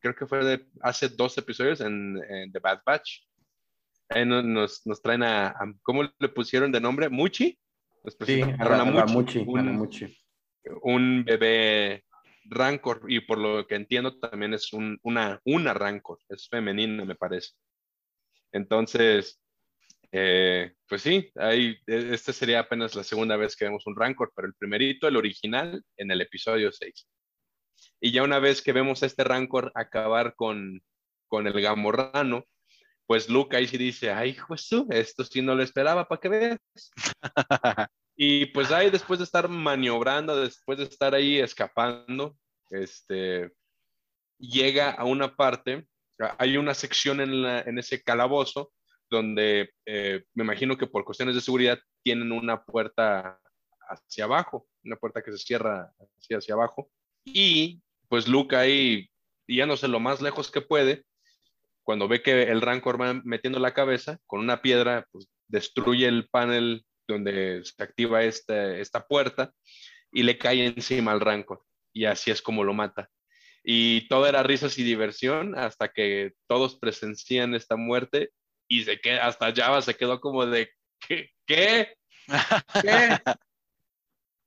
[0.00, 2.20] creo que fue de hace dos episodios en,
[2.52, 3.22] The Bad Batch.
[4.26, 7.08] nos, nos, traen a, ¿cómo le pusieron de nombre?
[7.08, 7.58] ¿Muchi?
[8.24, 9.88] sí, a, Muchi, un,
[10.82, 12.04] un, bebé
[12.44, 17.16] Rancor, y por lo que entiendo también es un, una, una Rancor, es femenina, me
[17.16, 17.50] parece.
[18.52, 19.40] Entonces,
[20.12, 24.32] eh, pues sí, ahí, e, este sería apenas la segunda vez que vemos un Rancor,
[24.34, 27.08] pero el primerito, el original, en el episodio 6.
[28.00, 30.82] Y ya una vez que vemos a este Rancor acabar con,
[31.28, 32.44] con el Gamorrano,
[33.06, 36.60] pues Luke ahí sí dice, ay, Jesús, esto sí no lo esperaba, para que veas.
[38.16, 42.36] y pues ahí después de estar maniobrando, después de estar ahí escapando,
[42.70, 43.52] este,
[44.38, 45.86] llega a una parte,
[46.38, 48.72] hay una sección en, en ese calabozo
[49.10, 53.40] donde eh, me imagino que por cuestiones de seguridad tienen una puerta
[53.88, 56.90] hacia abajo, una puerta que se cierra hacia, hacia abajo.
[57.26, 59.10] Y pues Luke ahí
[59.46, 61.04] yéndose lo más lejos que puede,
[61.82, 66.28] cuando ve que el Rancor va metiendo la cabeza con una piedra, pues destruye el
[66.28, 69.52] panel donde se activa esta, esta puerta
[70.10, 71.62] y le cae encima al Rancor.
[71.92, 73.08] Y así es como lo mata.
[73.62, 78.30] Y todo era risas y diversión hasta que todos presencian esta muerte
[78.68, 81.30] y se queda, hasta Java se quedó como de, ¿qué?
[81.46, 81.96] ¿Qué?
[82.82, 83.18] ¿Qué?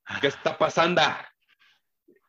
[0.22, 1.02] ¿Qué está pasando?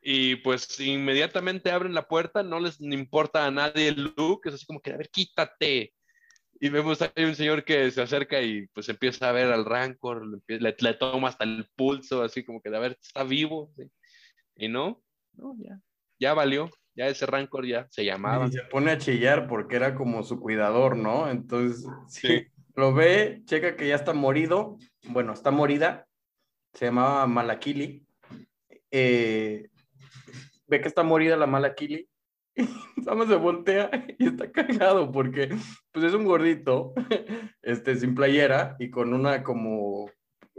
[0.03, 4.67] Y pues inmediatamente abren la puerta, no les importa a nadie el look, es así
[4.67, 5.93] como que, a ver, quítate.
[6.59, 10.43] Y vemos hay un señor que se acerca y pues empieza a ver al Rancor,
[10.47, 13.73] le, le toma hasta el pulso, así como que, a ver, está vivo.
[14.57, 15.03] Y no,
[15.35, 15.81] no, ya,
[16.19, 18.47] ya valió, ya ese Rancor ya se llamaba.
[18.47, 21.31] Y se pone a chillar porque era como su cuidador, ¿no?
[21.31, 22.47] Entonces, sí.
[22.75, 24.77] lo ve, checa que ya está morido,
[25.09, 26.07] bueno, está morida,
[26.75, 28.07] se llamaba Malakili.
[28.91, 29.70] Eh,
[30.67, 32.09] ve que está morida la mala Kili,
[33.05, 35.49] Sama se voltea y está cagado porque
[35.93, 36.93] pues es un gordito,
[37.63, 40.11] este, sin playera y con una como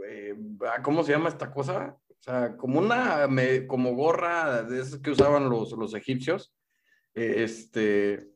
[0.06, 0.34] eh,
[0.66, 1.96] ah, ¿cómo se llama esta cosa?
[2.08, 3.28] O sea, como una,
[3.66, 6.54] como gorra de esas que usaban los, los egipcios.
[7.14, 8.28] Eh, este,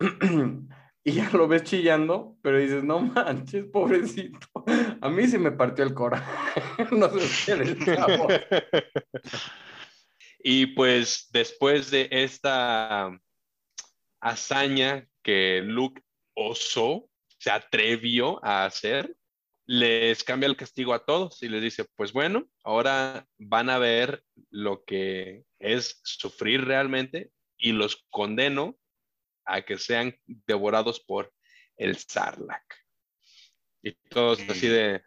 [1.04, 4.48] y ya lo ves chillando, pero dices, no manches, pobrecito.
[5.00, 6.26] A mí sí me partió el corazón.
[6.92, 7.76] no sé
[10.46, 13.18] Y pues después de esta
[14.20, 16.02] hazaña que Luke
[16.34, 19.16] osó, se atrevió a hacer,
[19.64, 24.22] les cambia el castigo a todos y les dice, pues bueno, ahora van a ver
[24.50, 28.76] lo que es sufrir realmente y los condeno
[29.46, 31.32] a que sean devorados por
[31.78, 32.74] el Sarlacc.
[33.82, 35.02] Y todos así de,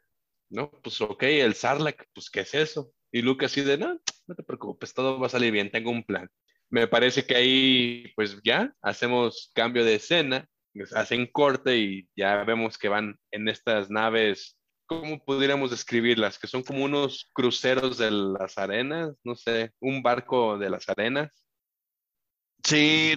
[0.49, 2.91] no, pues ok, el Sarlacc, pues ¿qué es eso?
[3.11, 6.03] Y Luke así de, no, no te preocupes, todo va a salir bien, tengo un
[6.03, 6.29] plan
[6.69, 10.47] me parece que ahí, pues ya, hacemos cambio de escena,
[10.93, 16.37] hacen corte y ya vemos que van en estas naves, ¿cómo pudiéramos describirlas?
[16.37, 21.31] Que son como unos cruceros de las arenas, no sé, un barco de las arenas.
[22.63, 23.15] Sí,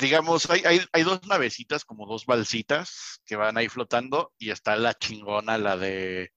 [0.00, 4.76] digamos, hay, hay, hay, dos navecitas, como dos balsitas que van ahí flotando y está
[4.76, 6.32] la chingona, la de,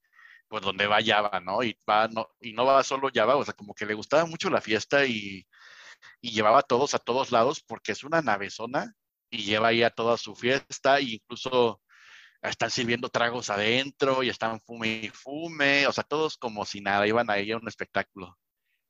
[0.48, 1.62] pues donde va Java, ¿no?
[1.62, 4.50] Y, va, no, y no va solo Java, o sea, como que le gustaba mucho
[4.50, 5.46] la fiesta y
[6.20, 8.94] y llevaba a todos a todos lados porque es una navezona
[9.30, 11.80] y lleva ahí a toda su fiesta e incluso
[12.42, 17.06] están sirviendo tragos adentro y están fume y fume, o sea, todos como si nada,
[17.06, 18.36] iban ahí a un espectáculo.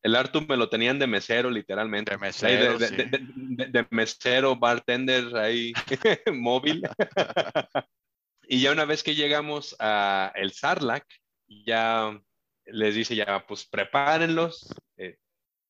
[0.03, 2.11] El Artur me lo tenían de mesero, literalmente.
[2.11, 5.73] De mesero, de, mesero bartender ahí,
[6.35, 6.83] móvil.
[8.49, 11.07] y ya una vez que llegamos a el Sarlac,
[11.49, 12.21] ya
[12.67, 15.19] les dice ya, pues prepárenlos, eh,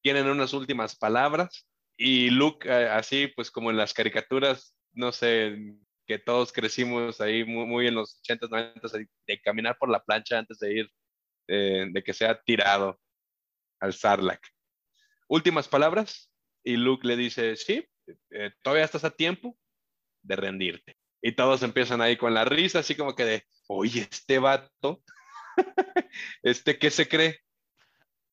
[0.03, 5.77] tienen unas últimas palabras y Luke, eh, así pues como en las caricaturas, no sé,
[6.07, 8.89] que todos crecimos ahí muy, en los 80s, 90
[9.27, 10.91] de caminar por la plancha antes de ir,
[11.49, 13.01] eh, de que sea tirado
[13.81, 14.47] al Sarlacc.
[15.29, 16.31] Últimas palabras
[16.63, 17.87] y Luke le dice, sí,
[18.63, 19.57] todavía estás a tiempo
[20.23, 20.97] de rendirte.
[21.23, 25.03] Y todos empiezan ahí con la risa, así como que de, oye, este vato,
[26.43, 27.45] este, ¿qué se cree?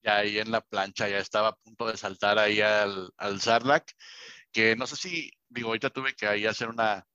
[0.04, 3.92] ya ahí en la plancha, ya estaba a punto de saltar ahí al, al Sarlacc,
[4.52, 7.06] que no sé si, digo, ahorita tuve que ahí hacer una,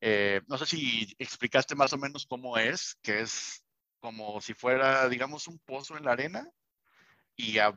[0.00, 3.62] eh, no sé si explicaste más o menos cómo es, que es
[4.00, 6.48] como si fuera, digamos, un pozo en la arena.
[7.36, 7.76] Y ah,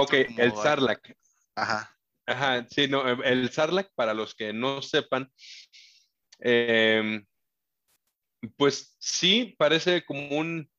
[0.00, 1.16] ok, el Sarlacc.
[1.56, 1.90] Ajá.
[2.26, 5.30] Ajá, sí, no, el Sarlacc, para los que no sepan,
[6.38, 7.24] em,
[8.56, 10.70] pues sí, parece como un,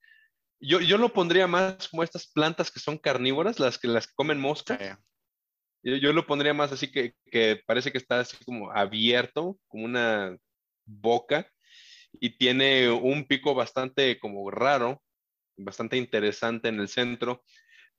[0.60, 4.40] yo, yo lo pondría más como estas plantas que son carnívoras, las que las comen
[4.40, 5.00] moscas.
[5.84, 10.36] Yo, lo pondría más así que, que parece que está así como abierto, como una
[10.86, 11.48] boca,
[12.20, 15.04] y tiene un pico bastante como raro,
[15.58, 17.44] bastante interesante en el centro,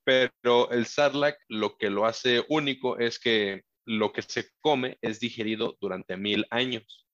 [0.04, 5.20] pero el sarlac lo que lo hace único es que lo que se come es
[5.20, 7.05] digerido durante mil años.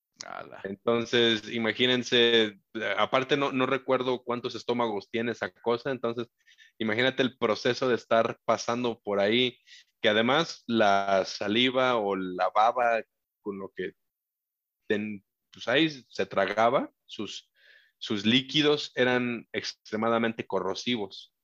[0.64, 2.58] Entonces, imagínense,
[2.96, 6.28] aparte no, no, recuerdo cuántos estómagos tiene esa cosa, entonces
[6.78, 9.58] imagínate el proceso de estar pasando por ahí,
[10.00, 13.02] que además la saliva o la baba
[13.42, 13.92] con lo que
[15.52, 17.50] pues ahí se tragaba, sus,
[17.98, 21.34] sus líquidos eran extremadamente corrosivos.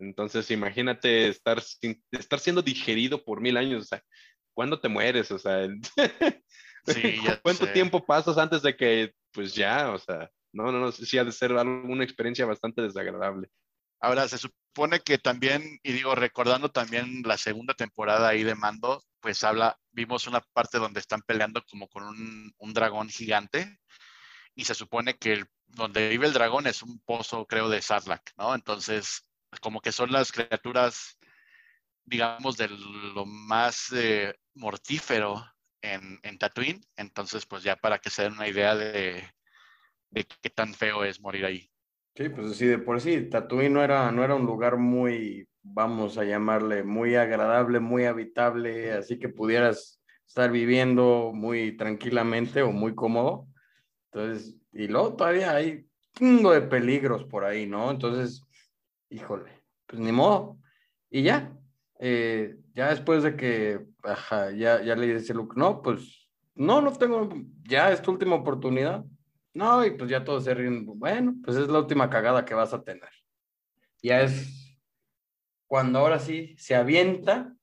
[0.00, 1.62] Entonces, imagínate estar,
[2.10, 4.04] estar siendo digerido por mil años, o sea,
[4.52, 5.30] ¿cuándo te mueres?
[5.30, 5.68] O sea,
[6.86, 11.18] Sí, ¿Cuánto tiempo pasas antes de que, pues ya, o sea, no, no, no, sí
[11.18, 13.48] ha de ser una experiencia bastante desagradable.
[14.00, 19.02] Ahora, se supone que también, y digo, recordando también la segunda temporada ahí de Mando,
[19.20, 23.78] pues habla, vimos una parte donde están peleando como con un, un dragón gigante,
[24.54, 28.30] y se supone que el, donde vive el dragón es un pozo, creo, de Sarlacc,
[28.36, 28.54] ¿no?
[28.54, 29.28] Entonces,
[29.60, 31.18] como que son las criaturas,
[32.04, 35.44] digamos, de lo más eh, mortífero
[35.84, 36.80] en, en Tatooine.
[36.96, 39.22] Entonces, pues ya para que se den una idea de,
[40.10, 41.70] de qué tan feo es morir ahí.
[42.16, 46.16] Sí, pues sí, de por sí, Tatooine no era, no era un lugar muy, vamos
[46.16, 52.94] a llamarle, muy agradable, muy habitable, así que pudieras estar viviendo muy tranquilamente o muy
[52.94, 53.48] cómodo.
[54.12, 55.86] Entonces, y luego todavía hay
[56.20, 57.90] un de peligros por ahí, ¿no?
[57.90, 58.42] Entonces,
[59.10, 60.58] híjole, pues ni modo.
[61.10, 61.52] Y ya,
[61.98, 66.92] eh, ya después de que, ajá, ya, ya le dice Luke, no, pues, no, no
[66.92, 67.28] tengo,
[67.62, 69.04] ya es tu última oportunidad.
[69.54, 72.74] No, y pues ya todos se ríen, bueno, pues es la última cagada que vas
[72.74, 73.08] a tener.
[74.02, 74.78] Ya es
[75.66, 77.54] cuando ahora sí se avienta,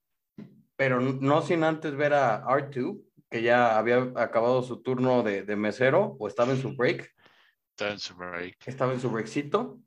[0.76, 2.98] pero no sin antes ver a R2,
[3.30, 7.14] que ya había acabado su turno de, de mesero o estaba en su break.
[7.72, 8.68] Estaba en su break.
[8.68, 9.80] Estaba en su breakcito.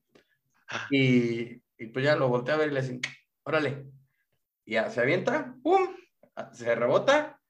[0.90, 3.00] Y, y pues ya lo voltea a ver y le dicen,
[3.44, 3.86] órale.
[4.66, 5.88] Ya se avienta, ¡pum!
[6.53, 7.41] Se rebota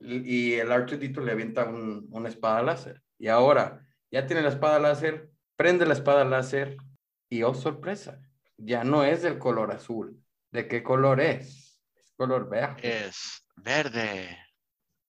[0.00, 3.02] y el R2D2 le avienta un, una espada láser.
[3.18, 6.76] Y ahora ya tiene la espada láser, prende la espada láser
[7.28, 8.20] y oh sorpresa,
[8.56, 10.22] ya no es del color azul.
[10.50, 11.80] ¿De qué color es?
[11.94, 12.98] Es color verde.
[13.00, 14.38] Es verde.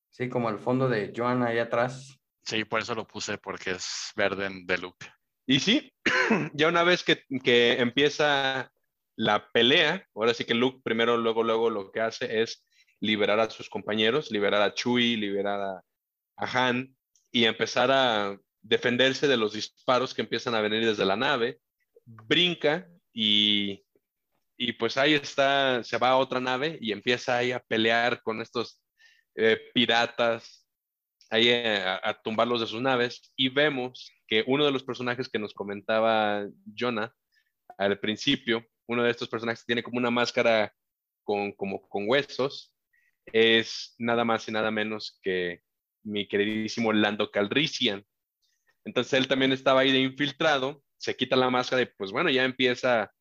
[0.10, 2.20] Sí, como el fondo de Joanna ahí atrás.
[2.44, 4.98] Sí, por eso lo puse, porque es verde en The Look.
[5.46, 5.94] Y sí,
[6.54, 8.72] ya una vez que, que empieza
[9.16, 12.66] la pelea, ahora sí que Luke primero, luego, luego lo que hace es
[13.04, 15.84] liberar a sus compañeros, liberar a Chewie, liberar a,
[16.38, 16.96] Han
[17.32, 21.60] y empezar a defenderse de los disparos que empiezan a venir desde la nave.
[22.06, 23.84] Brinca y,
[24.58, 28.42] y pues ahí está, se va a otra nave y empieza ahí a pelear con
[28.42, 28.82] estos
[29.36, 30.66] eh, piratas,
[31.30, 35.40] ahí a, a tumbarlos de sus naves y vemos que uno de los personajes que
[35.40, 37.14] nos comentaba Jonah
[37.78, 40.74] al principio, uno de estos personajes tiene como una máscara
[41.26, 42.73] con, como, con huesos,
[43.26, 45.62] es nada más y nada menos que
[46.04, 48.06] mi queridísimo Lando Calrissian.
[48.86, 52.44] Entonces él también estaba ahí de infiltrado, se quita la máscara y pues bueno, ya
[52.44, 53.12] empieza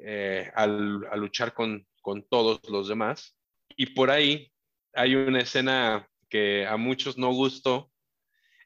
[0.00, 1.86] eh, a luchar con,
[2.28, 3.36] todos los demás.
[3.76, 4.52] Y por ahí
[4.92, 7.90] hay una escena que a muchos no gustó,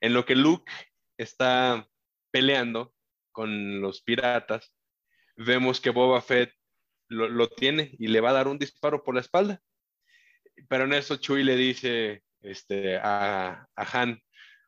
[0.00, 0.72] en lo que Luke
[1.16, 1.88] está
[2.30, 2.94] peleando
[3.32, 4.74] con los piratas,
[5.36, 6.52] vemos que Boba Fett
[7.08, 9.62] lo, tiene y le va a dar un disparo por la espalda.
[10.68, 14.20] Pero en eso Chuy le dice este, a, a Han,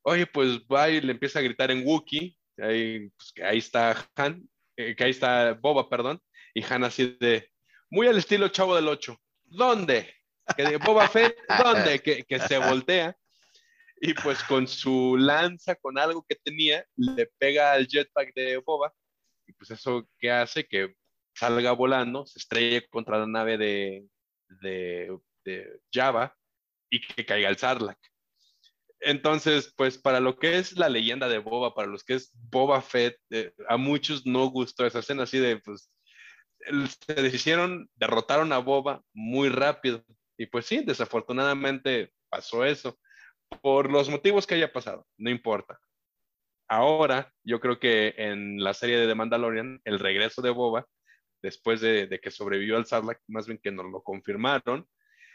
[0.02, 4.48] oye, pues va y le empieza a gritar en Wookiee, ahí, pues, ahí está Han,
[4.76, 6.20] eh, que ahí está Boba, perdón,
[6.54, 7.50] y Han así de,
[7.90, 10.14] muy al estilo Chavo del Ocho, ¿dónde?
[10.56, 12.00] Que Boba Fett, ¿dónde?
[12.00, 13.16] Que, que se voltea
[14.00, 18.92] y pues con su lanza, con algo que tenía, le pega al jetpack de Boba
[19.46, 20.94] y pues eso que hace que
[21.34, 24.06] salga volando, se estrelle contra la nave de,
[24.60, 26.36] de, de Java
[26.90, 27.98] y que caiga el Sarlacc.
[29.00, 32.82] Entonces, pues para lo que es la leyenda de Boba, para los que es Boba
[32.82, 35.90] Fett, eh, a muchos no gustó esa escena así de, pues,
[37.06, 40.04] se deshicieron, derrotaron a Boba muy rápido.
[40.36, 42.98] Y pues sí, desafortunadamente pasó eso.
[43.62, 45.80] Por los motivos que haya pasado, no importa.
[46.68, 50.86] Ahora, yo creo que en la serie de The Mandalorian, el regreso de Boba,
[51.42, 54.86] después de, de que sobrevivió al Sarlacc, más bien que nos lo confirmaron,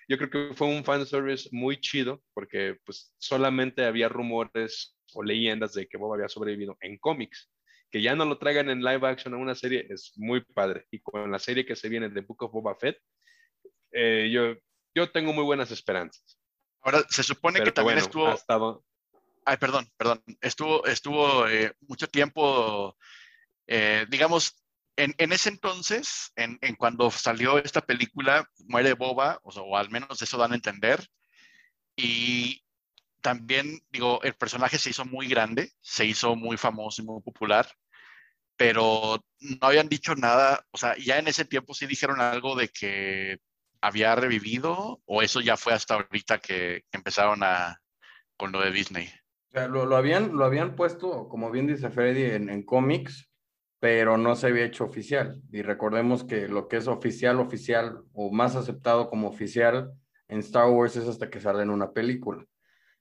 [0.08, 5.74] yo creo que fue un fanservice muy chido porque pues solamente había rumores o leyendas
[5.74, 7.52] de que Boba había sobrevivido en cómics.
[7.92, 10.86] Que ya no lo traigan en live action a una serie es muy padre.
[10.92, 13.00] Y con la serie que se viene de Book of Boba Fett,
[13.92, 14.56] eh, yo,
[14.94, 16.40] yo tengo muy buenas esperanzas.
[16.82, 18.28] Ahora, se supone Pero que también bueno, estuvo...
[18.28, 18.86] hasta do-
[19.46, 20.24] Ay, perdón, perdón.
[20.42, 22.98] Estuvo, estuvo eh, mucho tiempo,
[23.68, 24.65] eh, digamos,
[24.98, 30.22] en, ese entonces, en, cuando salió esta película, muere Boba, o, sea, o, al menos
[30.22, 31.10] eso dan a entender.
[31.96, 32.64] Y
[33.22, 37.68] también, digo, el personaje se hizo muy grande, se hizo muy famoso y muy popular,
[38.56, 42.70] pero no habían dicho nada, o sea, ya en ese tiempo sí dijeron algo de
[42.70, 43.40] que
[43.82, 47.82] había revivido, o eso ya fue hasta ahorita que, empezaron a,
[48.38, 49.10] con lo de Disney.
[49.50, 53.30] O sea, lo, habían, lo habían puesto, como bien dice Freddy, en cómics,
[53.86, 55.40] pero no se había hecho oficial.
[55.52, 59.92] Y recordemos que lo que es oficial, oficial, o más aceptado como oficial
[60.28, 62.44] en Star Wars es hasta que sale en una película.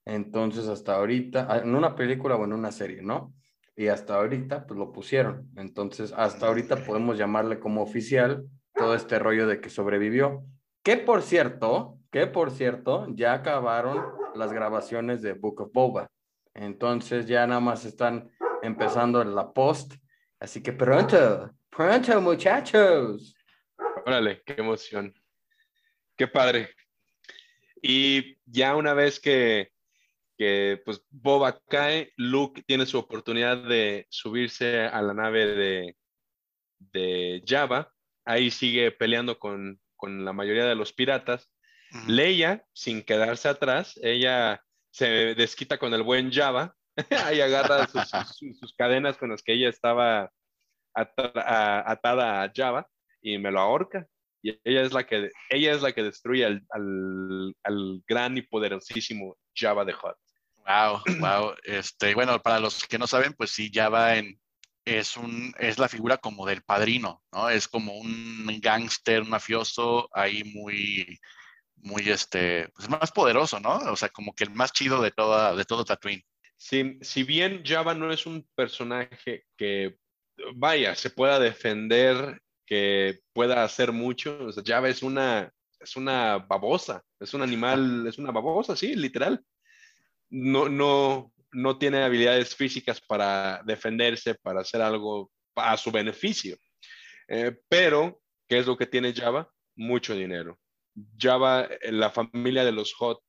[0.04, 3.32] Entonces, hasta ahorita, en una película o en una serie, ¿no?
[3.74, 5.48] Y hasta ahorita, pues lo pusieron.
[5.56, 10.44] Entonces, hasta ahorita podemos llamarle como oficial todo este rollo de que sobrevivió.
[10.82, 14.04] Que por cierto, que por cierto, ya acabaron
[14.34, 16.08] las grabaciones de Book of Boba.
[16.52, 18.28] Entonces ya nada más están
[18.60, 19.94] empezando la post.
[20.44, 23.34] Así que pronto, pronto muchachos.
[24.04, 25.14] Órale, qué emoción.
[26.18, 26.68] Qué padre.
[27.80, 29.72] Y ya una vez que,
[30.36, 35.96] que pues Boba cae, Luke tiene su oportunidad de subirse a la nave de,
[36.92, 37.90] de Java.
[38.26, 41.50] Ahí sigue peleando con, con la mayoría de los piratas.
[41.90, 42.06] Uh -huh.
[42.08, 46.76] Leia, sin quedarse atrás, ella se desquita con el buen Java,
[47.26, 50.30] ahí agarra sus, cadenas con las que ella estaba
[50.94, 52.88] atada, a Java
[53.20, 54.06] y me lo ahorca.
[54.42, 58.42] Y ella es la que, ella es la que destruye al, al, al gran y
[58.42, 60.16] poderosísimo Java de Hot.
[60.66, 61.54] Wow, wow.
[61.64, 64.38] Este, bueno, para los que no saben, pues sí, Java en,
[64.84, 67.48] es, un, es la figura como del padrino, ¿no?
[67.48, 71.18] Es como un gángster, mafioso ahí muy,
[71.76, 73.76] muy, este, pues más poderoso, ¿no?
[73.76, 76.24] O sea, como que el más chido de, toda, de todo Tatooine.
[76.56, 79.96] Sí, si bien Java no es un personaje que
[80.54, 84.48] vaya, se pueda defender, que pueda hacer mucho.
[84.64, 89.42] Java es una, es una babosa, es un animal, es una babosa, sí, literal.
[90.30, 96.56] No, no, no tiene habilidades físicas para defenderse, para hacer algo a su beneficio.
[97.28, 99.50] Eh, pero, ¿qué es lo que tiene Java?
[99.76, 100.58] Mucho dinero.
[101.18, 103.20] Java, la familia de los Hot,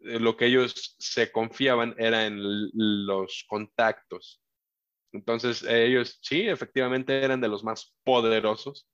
[0.00, 2.38] lo que ellos se confiaban era en
[2.72, 4.42] los contactos.
[5.12, 8.88] Entonces, ellos sí, efectivamente eran de los más poderosos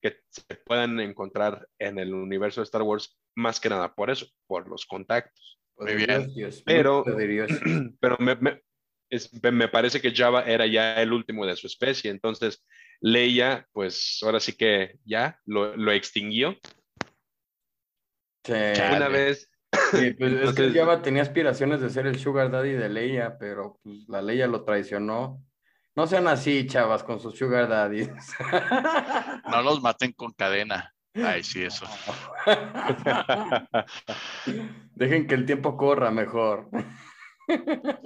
[0.00, 4.26] que se puedan encontrar en el universo de Star Wars, más que nada por eso,
[4.46, 5.58] por los contactos.
[5.76, 6.32] Muy bien.
[6.64, 7.04] pero
[8.00, 8.36] pero me,
[9.52, 12.64] me, parece que Java era ya el último de su especie, entonces
[13.00, 16.56] Leia, pues ahora sí que ya lo, lo extinguió.
[18.48, 19.48] Una vez.
[19.92, 23.78] Sí, pues es que Java tenía aspiraciones de ser el Sugar Daddy de Leia, pero
[23.82, 25.42] pues, la Leia lo traicionó.
[25.98, 28.08] No sean así, chavas, con sus sugar daddies.
[29.50, 30.94] No los maten con cadena.
[31.12, 31.86] Ay, sí, eso.
[34.94, 36.70] Dejen que el tiempo corra mejor.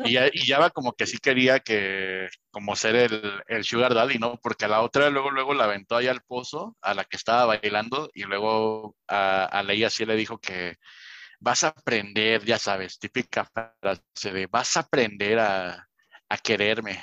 [0.06, 4.38] Y ya, va como que sí quería que, como ser el, el, sugar daddy, ¿no?
[4.40, 7.44] Porque a la otra luego, luego la aventó ahí al pozo, a la que estaba
[7.44, 10.76] bailando, y luego a, a Leia sí le dijo que
[11.42, 15.88] vas a aprender, ya sabes, típica frase de vas a aprender a,
[16.28, 17.00] a quererme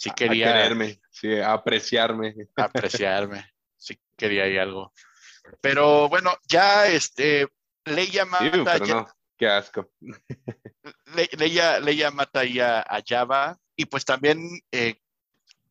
[0.00, 0.48] sí quería...
[0.48, 2.34] A quererme, sí, apreciarme.
[2.56, 4.92] Apreciarme, sí quería ahí algo.
[5.60, 7.46] Pero bueno, ya este,
[7.84, 8.78] Leia mata...
[8.78, 9.90] Sí, no, qué asco.
[11.14, 11.28] Le,
[11.82, 14.38] Leia, mata ahí a, Java y pues también
[14.72, 15.00] eh,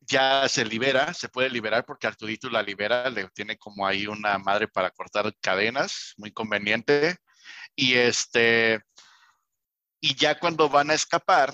[0.02, 4.38] ya se libera, se puede liberar porque Artudito la libera, le tiene como ahí una
[4.38, 7.16] madre para cortar cadenas, muy conveniente.
[7.76, 8.82] Y este,
[10.00, 11.52] y ya cuando van a escapar,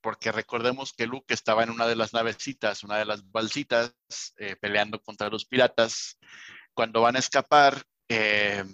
[0.00, 3.94] porque recordemos que Luke estaba en una de las navecitas, una de las balsitas,
[4.36, 6.18] eh, peleando contra los piratas.
[6.74, 8.64] Cuando van a escapar, eh,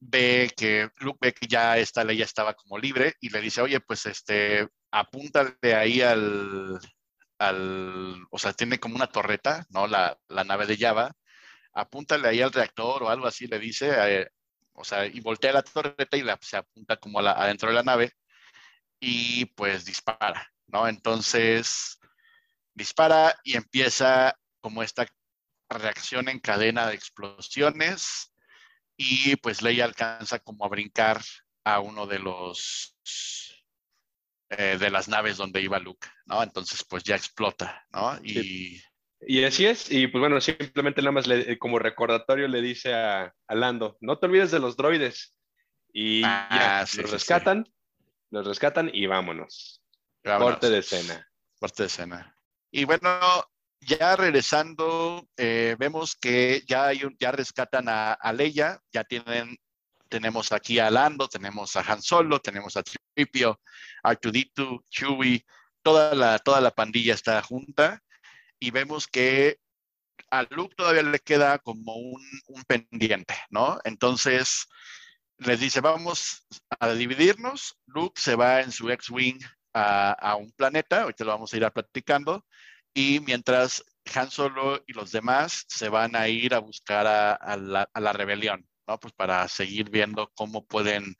[0.00, 3.80] ve que Luke ve que ya esta ley estaba como libre y le dice, oye,
[3.80, 6.78] pues este, apúntale ahí al,
[7.38, 9.86] al, o sea, tiene como una torreta, ¿no?
[9.86, 11.12] La, la nave de Java,
[11.72, 14.28] apúntale ahí al reactor o algo así, le dice, eh,
[14.74, 17.74] o sea, y voltea la torreta y la, se apunta como a la, adentro de
[17.74, 18.12] la nave
[19.00, 20.88] y pues dispara, ¿no?
[20.88, 21.98] Entonces
[22.74, 25.06] dispara y empieza como esta
[25.68, 28.32] reacción en cadena de explosiones
[28.96, 31.20] y pues Leia alcanza como a brincar
[31.64, 32.96] a uno de los
[34.50, 36.42] eh, de las naves donde iba Luke, ¿no?
[36.42, 38.18] Entonces pues ya explota, ¿no?
[38.22, 38.82] Y,
[39.26, 43.34] y así es, y pues bueno, simplemente nada más le, como recordatorio le dice a,
[43.48, 45.36] Lando, no te olvides de los droides.
[45.92, 47.66] Y ah, ya, los rescatan
[48.32, 49.82] los rescatan y vámonos.
[50.24, 51.30] Corte de escena.
[51.60, 52.34] Corte de escena.
[52.70, 53.08] Y bueno,
[53.80, 59.58] ya regresando, eh, vemos que ya, hay un, ya rescatan a, Leia, ya tienen,
[60.08, 63.60] tenemos aquí a Lando, tenemos a Han Solo, tenemos a Tripio,
[64.02, 65.44] Artudito, Chewie,
[65.82, 68.02] toda la, toda la pandilla está junta
[68.62, 69.58] y vemos que
[70.30, 72.22] a Luke todavía le queda como un,
[72.68, 73.80] pendiente, ¿no?
[73.82, 74.68] Entonces,
[75.38, 76.46] les dice, vamos
[76.78, 77.76] a dividirnos.
[77.86, 79.40] Luke se va en su X-Wing
[79.74, 82.46] a, un planeta, ahorita lo vamos a ir a platicando,
[82.94, 83.84] y mientras
[84.14, 89.00] Han Solo y los demás se van a ir a buscar a, la, rebelión, ¿no?
[89.00, 91.16] Pues para seguir viendo cómo pueden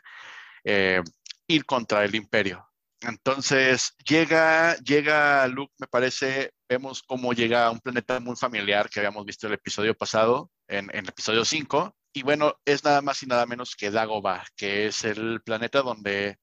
[0.62, 1.02] eh,
[1.48, 2.72] ir contra el imperio.
[3.02, 9.00] Entonces llega, llega Luke, me parece, vemos cómo llega a un planeta muy familiar que
[9.00, 13.22] habíamos visto el episodio pasado, en, en el episodio 5, y bueno, es nada más
[13.22, 16.38] y nada menos que Dagobah, que es el planeta donde,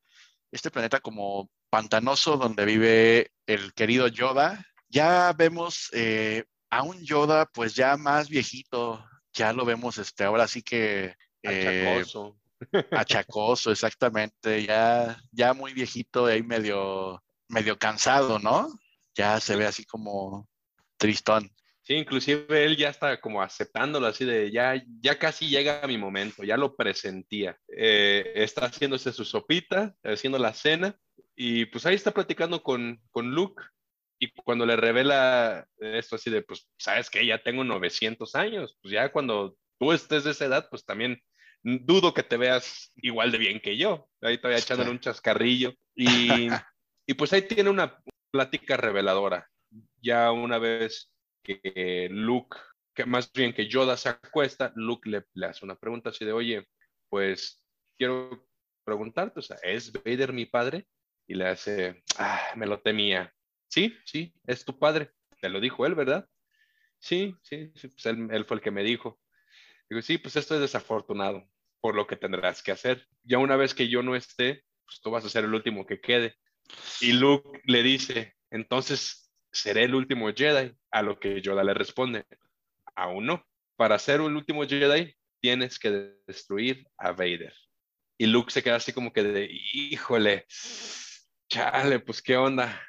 [0.52, 4.66] este planeta como pantanoso donde vive el querido Yoda.
[4.88, 10.48] Ya vemos eh, a un Yoda pues ya más viejito, ya lo vemos este, ahora
[10.48, 11.16] sí que...
[11.44, 12.40] Eh, achacoso.
[12.92, 18.68] Achacoso, exactamente, ya, ya muy viejito, ahí medio, medio cansado, ¿no?
[19.20, 20.47] Ya se ve así como
[20.95, 21.51] tristón.
[21.82, 26.45] Sí, inclusive él ya está como aceptándolo así de ya, ya casi llega mi momento,
[26.45, 27.57] ya lo presentía.
[27.67, 30.97] Eh, está haciéndose su sopita, haciendo la cena
[31.36, 33.61] y pues ahí está platicando con, con Luke
[34.20, 38.93] y cuando le revela esto así de pues, sabes que ya tengo 900 años, pues
[38.93, 41.22] ya cuando tú estés de esa edad, pues también
[41.61, 44.07] dudo que te veas igual de bien que yo.
[44.22, 46.07] Ahí todavía echándole un chascarrillo y,
[47.05, 48.01] y pues ahí tiene una
[48.32, 49.50] plática reveladora.
[50.02, 51.12] Ya una vez
[51.44, 52.58] que Luke,
[52.94, 56.68] que más bien que Yoda se acuesta, Luke le, hace una pregunta así de, oye,
[57.10, 57.64] pues
[57.98, 58.48] quiero
[58.84, 60.88] preguntarte, o sea, ¿es Vader mi padre?
[61.28, 63.34] Y le hace, ah, me lo temía.
[63.68, 65.12] Sí, sí, es tu padre.
[65.42, 66.28] te lo dijo él, ¿verdad?
[67.00, 69.20] Sí, sí, pues él, fue el que me dijo.
[69.90, 71.48] Digo, sí, pues esto es desafortunado,
[71.82, 73.08] por lo que tendrás que hacer.
[73.24, 76.02] Ya una vez que yo no esté, pues tú vas a ser el último que
[76.02, 76.36] quede.
[77.01, 80.74] Y Luke le dice, entonces seré el último Jedi.
[80.91, 82.26] A lo que Yoda le responde,
[82.95, 83.45] aún no.
[83.76, 87.53] Para ser el último Jedi, tienes que destruir a Vader.
[88.17, 90.45] Y Luke se queda así como que de, híjole,
[91.47, 92.82] chale, pues qué onda.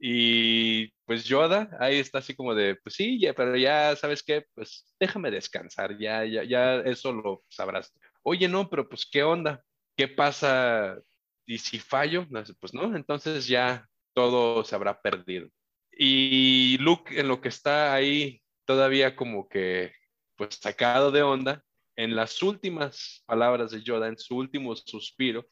[0.00, 4.44] Y pues Yoda ahí está así como de, pues sí, ya, pero ya sabes qué,
[4.54, 7.92] pues déjame descansar, ya, ya, ya eso lo sabrás.
[8.22, 9.62] Oye, no, pero pues qué onda,
[9.96, 11.00] qué pasa
[11.48, 12.26] y si fallo,
[12.60, 15.48] pues no, entonces ya todo se habrá perdido.
[15.90, 19.92] Y Luke en lo que está ahí todavía como que
[20.36, 21.64] pues sacado de onda,
[21.96, 25.48] en las últimas palabras de Yoda, en su último suspiro,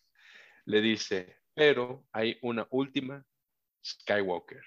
[0.67, 3.25] le dice, pero hay una última
[3.83, 4.63] Skywalker.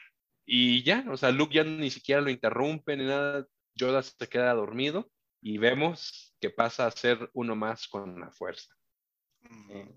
[0.48, 4.52] Y ya, o sea, Luke ya ni siquiera lo interrumpe ni nada, Yoda se queda
[4.56, 5.12] dormido
[5.42, 8.79] y vemos que pasa a ser uno más con la fuerza.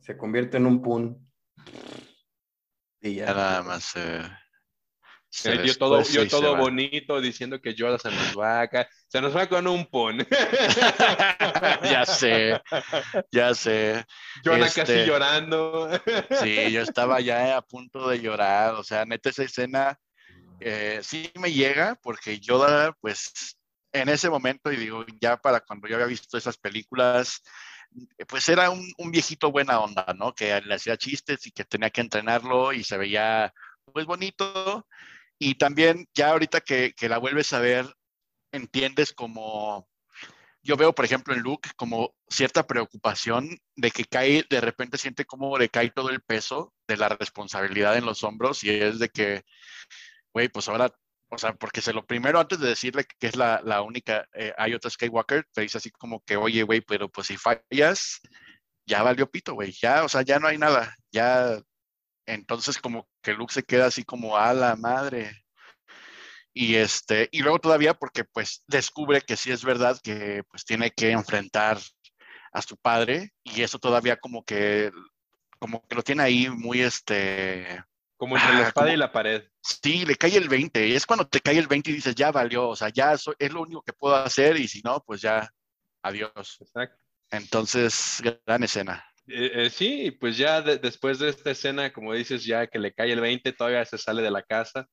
[0.00, 1.30] Se convierte en un pun.
[3.00, 3.92] Y ya nada más.
[3.96, 4.22] Eh,
[5.64, 9.48] yo todo, yo todo bonito diciendo que Yoda se nos va acá, se nos va
[9.48, 10.18] con un pon.
[11.82, 12.60] ya sé,
[13.30, 14.04] ya sé.
[14.44, 15.88] Yoda casi este, llorando.
[16.42, 19.98] sí, yo estaba ya a punto de llorar, o sea, neta esa escena
[20.64, 23.56] eh, sí me llega porque Yoda, pues
[23.92, 27.42] en ese momento, y digo, ya para cuando yo había visto esas películas,
[28.28, 30.34] pues era un, un viejito buena onda, ¿no?
[30.34, 33.52] Que le hacía chistes y que tenía que entrenarlo y se veía
[33.92, 34.86] pues bonito
[35.38, 37.86] y también ya ahorita que, que la vuelves a ver,
[38.52, 39.88] entiendes como,
[40.62, 45.24] yo veo, por ejemplo, en Luke como cierta preocupación de que cae, de repente siente
[45.24, 49.08] como le cae todo el peso de la responsabilidad en los hombros y es de
[49.08, 49.42] que,
[50.32, 50.94] güey, pues ahora,
[51.32, 54.52] o sea, porque se lo primero antes de decirle que es la, la única, eh,
[54.58, 58.20] hay otra Skywalker, te dice así como que, oye, güey, pero pues si fallas,
[58.86, 61.58] ya valió pito, güey, ya, o sea, ya no hay nada, ya
[62.26, 65.42] entonces como que Luke se queda así como a la madre.
[66.54, 70.90] Y este, y luego todavía porque pues descubre que sí es verdad que pues tiene
[70.90, 71.78] que enfrentar
[72.52, 74.92] a su padre y eso todavía como que
[75.58, 77.82] como que lo tiene ahí muy este
[78.22, 79.42] como entre la espada y la pared.
[79.60, 80.86] Sí, le cae el 20.
[80.86, 83.52] Y es cuando te cae el 20 y dices, ya valió, o sea, ya es
[83.52, 85.52] lo único que puedo hacer y si no, pues ya,
[86.04, 86.58] adiós.
[86.60, 87.02] Exacto.
[87.32, 89.04] Entonces, gran escena.
[89.26, 93.10] Eh, eh, sí, pues ya después de esta escena, como dices, ya que le cae
[93.10, 94.86] el 20, todavía se sale de la casa.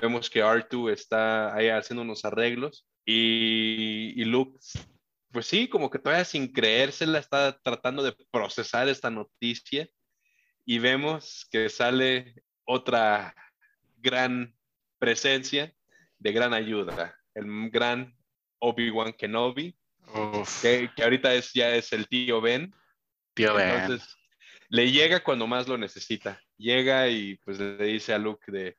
[0.00, 4.58] Vemos que R2 está ahí haciendo unos arreglos y, y Luke,
[5.30, 9.88] pues sí, como que todavía sin creérsela está tratando de procesar esta noticia
[10.64, 12.34] y vemos que sale
[12.64, 13.34] otra
[13.98, 14.54] gran
[14.98, 15.74] presencia
[16.18, 18.16] de gran ayuda, el gran
[18.58, 19.76] Obi-Wan Kenobi,
[20.60, 22.72] que, que, ahorita es, ya es el tío Ben,
[23.36, 24.16] entonces,
[24.68, 26.40] le llega cuando más lo necesita.
[26.56, 28.76] Llega y pues le dice a Luke de,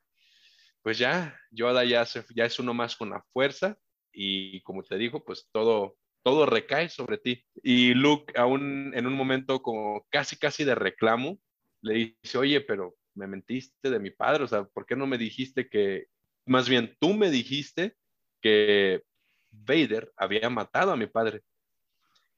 [0.81, 2.05] pues ya, Yoda ya,
[2.36, 3.77] ya es uno más con la fuerza
[4.11, 7.43] y como te dijo, pues todo, todo recae sobre ti.
[7.61, 11.39] Y Luke, aún en un momento como casi, casi de reclamo,
[11.81, 15.18] le dice, oye, pero me mentiste de mi padre, o sea, ¿por qué no me
[15.18, 16.07] dijiste que,
[16.45, 17.95] más bien tú me dijiste
[18.41, 19.03] que
[19.51, 21.41] Vader había matado a mi padre?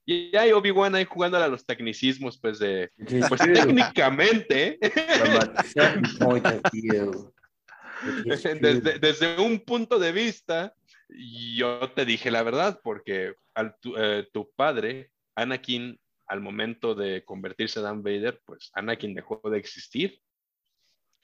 [0.05, 2.91] Y hay Obi-Wan ahí jugando a los tecnicismos, pues de,
[3.27, 4.77] pues técnicamente,
[8.61, 10.75] desde, desde, un punto de vista,
[11.09, 17.25] yo te dije la verdad, porque al, tu, eh, tu, padre, Anakin, al momento de
[17.25, 20.21] convertirse en Darth Vader, pues Anakin dejó de existir.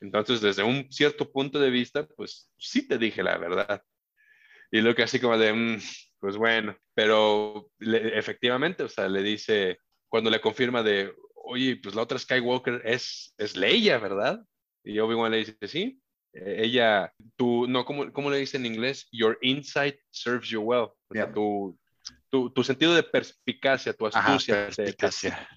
[0.02, 3.84] Entonces, desde un cierto punto de vista, pues sí te dije la verdad.
[4.72, 5.80] Y lo que así como de, mm,
[6.20, 9.80] pues bueno, pero efectivamente, o sea, le dice,
[10.10, 11.14] cuando le confirma de,
[11.46, 14.44] oye, pues la otra Skywalker es, es Leia, ¿verdad?
[14.84, 16.02] Y Obi-Wan le dice, sí,
[16.34, 19.08] e, ella, tú, no, ¿cómo, ¿cómo, le dice en inglés?
[19.12, 20.90] Your insight serves you well.
[21.10, 21.78] O sea, tu,
[22.30, 24.70] tu, tu, sentido de perspicacia, tu astucia,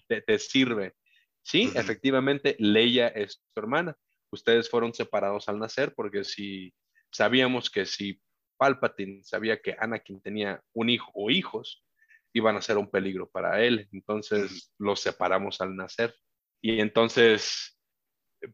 [0.09, 0.95] Te, te, sirve.
[1.43, 3.97] Sí, efectivamente, Leia es tu hermana.
[4.35, 6.75] Ustedes fueron separados al nacer porque si
[7.11, 8.21] sabíamos que si
[8.57, 11.85] Palpatine sabía que Anakin tenía un hijo o hijos,
[12.33, 13.89] iban a ser un peligro para él.
[13.93, 16.15] Entonces los separamos al nacer.
[16.61, 17.79] Y entonces,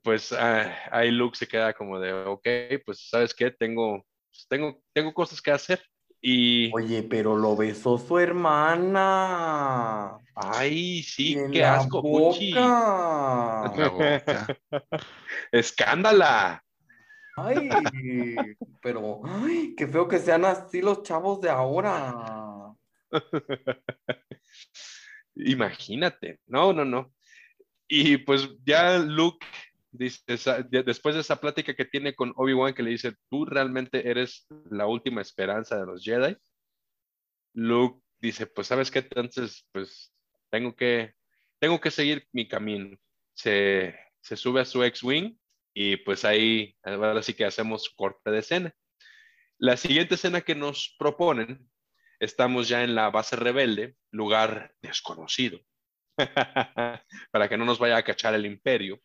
[0.02, 2.46] pues ah, ahí Luke se queda como de, ok,
[2.84, 5.82] pues sabes qué, tengo, pues, tengo, tengo cosas que hacer.
[6.20, 6.70] Y...
[6.74, 10.18] Oye, pero lo besó su hermana.
[10.34, 13.72] Ay, sí, qué asco, boca.
[15.52, 16.62] Escándala.
[17.36, 17.68] Ay,
[18.82, 22.74] pero ay, qué feo que sean así los chavos de ahora.
[25.36, 27.12] Imagínate, no, no, no.
[27.88, 29.46] Y pues ya Luke
[29.90, 30.22] dice,
[30.70, 34.86] después de esa plática que tiene con Obi-Wan, que le dice, tú realmente eres la
[34.86, 36.36] última esperanza de los Jedi.
[37.54, 40.12] Luke dice, pues sabes qué, entonces, pues
[40.50, 41.14] tengo que,
[41.58, 42.96] tengo que seguir mi camino.
[43.34, 45.36] Se, se sube a su X-Wing
[45.74, 48.74] y pues ahí, ahora sí que hacemos corte de escena.
[49.58, 51.68] La siguiente escena que nos proponen,
[52.18, 55.60] estamos ya en la base rebelde, lugar desconocido,
[57.30, 59.00] para que no nos vaya a cachar el imperio.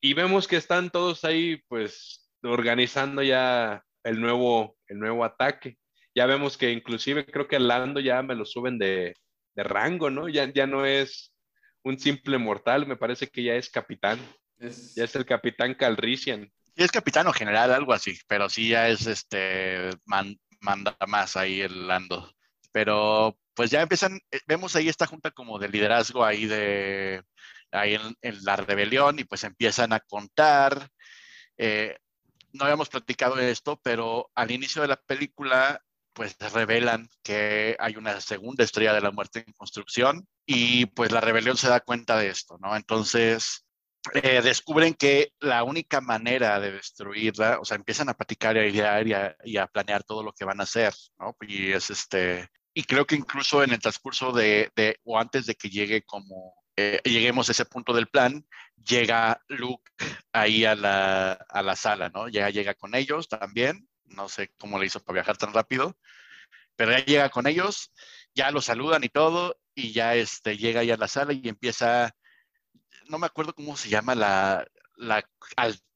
[0.00, 5.78] Y vemos que están todos ahí, pues, organizando ya el nuevo, el nuevo ataque.
[6.14, 9.14] Ya vemos que inclusive creo que Lando ya me lo suben de,
[9.54, 10.28] de rango, ¿no?
[10.28, 11.34] Ya, ya no es
[11.82, 14.18] un simple mortal, me parece que ya es capitán.
[14.58, 16.50] Ya es el capitán Calrissian.
[16.74, 21.60] Y es capitán o general, algo así, pero sí ya es este, manda más ahí
[21.60, 22.30] el Lando.
[22.72, 27.22] Pero pues ya empiezan, eh, vemos ahí esta junta como de liderazgo ahí de,
[27.72, 30.88] ahí en, la rebelión y pues empiezan a contar.
[31.58, 31.96] Eh,
[32.52, 35.82] no habíamos platicado de esto, pero al inicio de la película
[36.16, 41.20] pues revelan que hay una segunda estrella de la muerte en construcción y pues la
[41.20, 42.74] rebelión se da cuenta de esto, ¿no?
[42.74, 43.66] Entonces
[44.14, 48.66] eh, descubren que la única manera de destruirla, o sea, empiezan a platicar y a
[48.66, 51.36] idear y a, planear todo lo que van a hacer, ¿no?
[51.42, 55.54] Y es este, y creo que incluso en el transcurso de, de o antes de
[55.54, 58.46] que llegue como, eh, lleguemos a ese punto del plan,
[58.76, 59.90] llega Luke
[60.32, 62.28] ahí a la, a la sala, ¿no?
[62.28, 65.96] Ya llega con ellos también, no sé cómo le hizo para viajar tan rápido,
[66.76, 67.92] pero ya llega con ellos,
[68.34, 72.14] ya lo saludan y todo, y ya este, llega ahí a la sala y empieza
[73.08, 74.66] no me acuerdo cómo se llama la,
[74.96, 75.24] la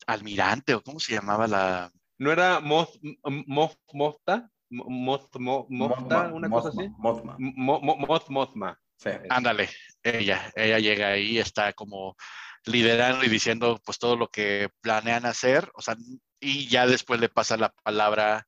[0.07, 1.93] almirante o cómo se llamaba la...
[2.19, 4.51] ¿No era Moth, Moth, Mofta?
[4.71, 6.89] Moth, una cosa así.
[6.99, 7.37] Mothma.
[7.39, 8.81] Moth, Mothma.
[9.29, 9.71] Ándale,
[10.03, 12.17] ella, ella llega ahí, está como
[12.65, 15.97] liderando y diciendo pues todo lo que planean hacer, o sea,
[16.41, 18.47] y ya después le pasa la palabra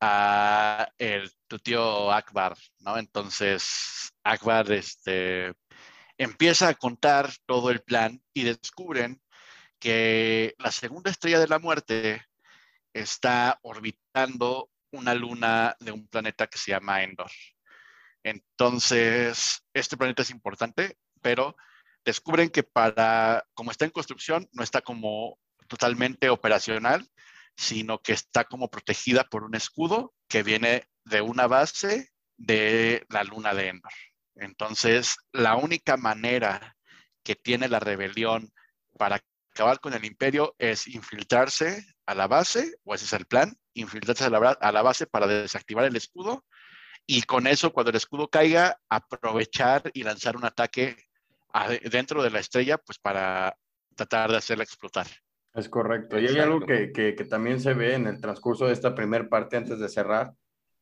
[0.00, 2.98] a el, tu tío Akbar, ¿no?
[2.98, 5.52] Entonces, Akbar, este,
[6.18, 9.20] empieza a contar todo el plan y descubren
[9.78, 12.24] que la segunda estrella de la muerte
[12.92, 17.30] está orbitando una luna de un planeta que se llama Endor.
[18.24, 21.56] Entonces, este planeta es importante, pero
[22.04, 27.06] descubren que para, como está en construcción, no está como totalmente operacional,
[27.56, 33.24] sino que está como protegida por un escudo que viene de una base de la
[33.24, 33.92] luna de Endor.
[34.36, 36.76] Entonces, la única manera
[37.22, 38.52] que tiene la rebelión
[38.98, 39.20] para
[39.50, 44.24] acabar con el imperio es infiltrarse a la base, o ese es el plan, infiltrarse
[44.24, 46.44] a la, base para desactivar el escudo
[47.06, 50.96] y con eso, cuando el escudo caiga, aprovechar y lanzar un ataque
[51.90, 53.56] dentro de la estrella, pues para
[53.94, 55.06] tratar de hacerla explotar.
[55.54, 56.18] Es correcto.
[56.18, 59.28] Y hay algo que, que, que, también se ve en el transcurso de esta primera
[59.28, 60.32] parte antes de cerrar,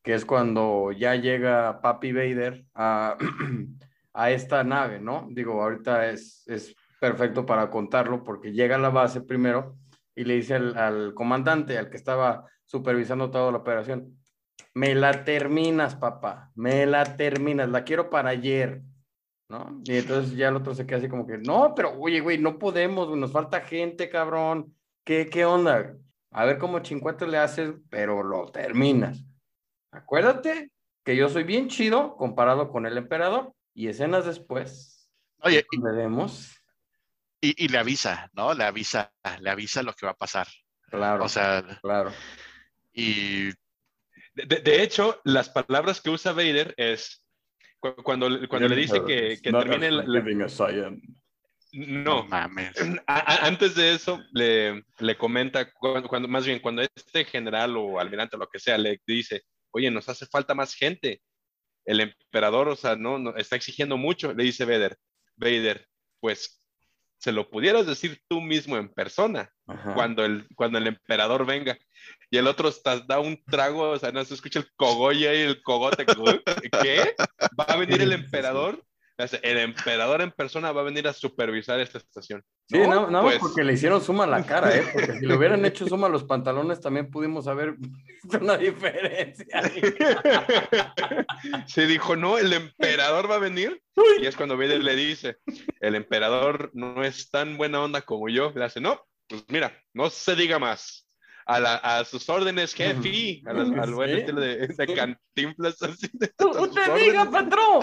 [0.03, 3.19] que es cuando ya llega Papi Vader a,
[4.15, 5.29] a esta nave, ¿no?
[5.31, 9.77] Digo, ahorita es, es perfecto para contarlo porque llega a la base primero
[10.15, 14.22] y le dice al, al, comandante, al que estaba supervisando toda la operación,
[14.75, 18.83] me la terminas, papá, me la terminas, la quiero para ayer,
[19.49, 19.81] ¿no?
[19.85, 22.59] Y entonces ya el otro se queda así como que, no, pero oye, güey, no
[22.59, 25.95] podemos, nos falta gente, cabrón, ¿qué, qué onda?
[26.31, 29.23] A ver cómo chincuetos le haces, pero lo terminas.
[29.91, 30.71] Acuérdate
[31.05, 35.11] que yo soy bien chido comparado con el emperador y escenas después.
[35.41, 36.57] Oye, y, vemos.
[37.41, 38.55] Y, le avisa, ¿no?
[38.55, 40.47] Le avisa, le avisa lo que va a pasar.
[40.89, 41.25] Claro.
[41.25, 42.13] O sea, claro.
[42.93, 43.51] Y.
[44.35, 47.23] De, hecho, las palabras que usa Vader es
[47.81, 50.05] cuando, cuando le dice que, que termine la.
[51.73, 52.75] No, mames.
[53.07, 58.39] antes de eso le, le comenta, cuando, más bien cuando este general o almirante o
[58.39, 61.23] lo que sea le dice, oye, nos hace falta más gente.
[61.85, 64.97] El emperador, o sea, no, está exigiendo mucho, le dice Vader.
[65.37, 65.89] Vader,
[66.21, 66.62] pues
[67.23, 69.49] se lo pudieras decir tú mismo en persona
[69.95, 71.79] cuando el, cuando el emperador venga.
[72.31, 75.43] Y el otro está, da un trago, o sea, no se escucha el cogolla y
[75.43, 76.05] el cogote.
[76.05, 77.15] ¿Qué?
[77.59, 78.85] ¿Va a venir el emperador?
[79.43, 82.43] El emperador en persona va a venir a supervisar esta estación.
[82.69, 84.85] Sí, no, no, pues porque le hicieron suma la cara, ¿eh?
[84.93, 89.47] Porque si le hubieran hecho suma los pantalones, también pudimos haber visto una diferencia.
[91.67, 93.81] Se dijo, no, el emperador va a venir.
[94.21, 95.37] Y es cuando Vader le dice,
[95.81, 98.53] el emperador no es tan buena onda como yo.
[98.55, 101.02] Le hace, no, pues mira, no se diga más.
[101.47, 104.17] A, la, a sus órdenes, jefe, a las- al buen Sí.
[104.21, 105.83] estilo de, de cantinflas.
[105.83, 107.27] Así de, ¡Tú a sus te diga, órdenes.
[107.31, 107.81] patrón!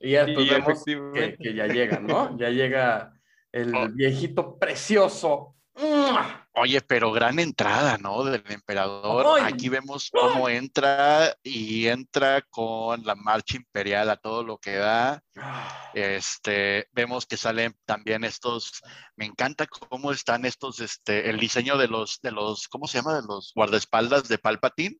[0.00, 0.46] y ya después
[0.86, 2.36] Y vemos que ya llega, ¿no?
[2.38, 3.12] Ya llega
[3.52, 3.88] el Oh.
[3.88, 5.54] viejito precioso.
[6.54, 8.24] Oye, pero gran entrada, ¿no?
[8.24, 9.40] Del emperador.
[9.40, 9.52] Ay.
[9.52, 15.22] Aquí vemos cómo entra y entra con la marcha imperial a todo lo que da.
[15.94, 18.82] Este, vemos que salen también estos,
[19.16, 23.14] me encanta cómo están estos, este, el diseño de los, de los, ¿cómo se llama?
[23.20, 24.98] De los guardaespaldas de Palpatine,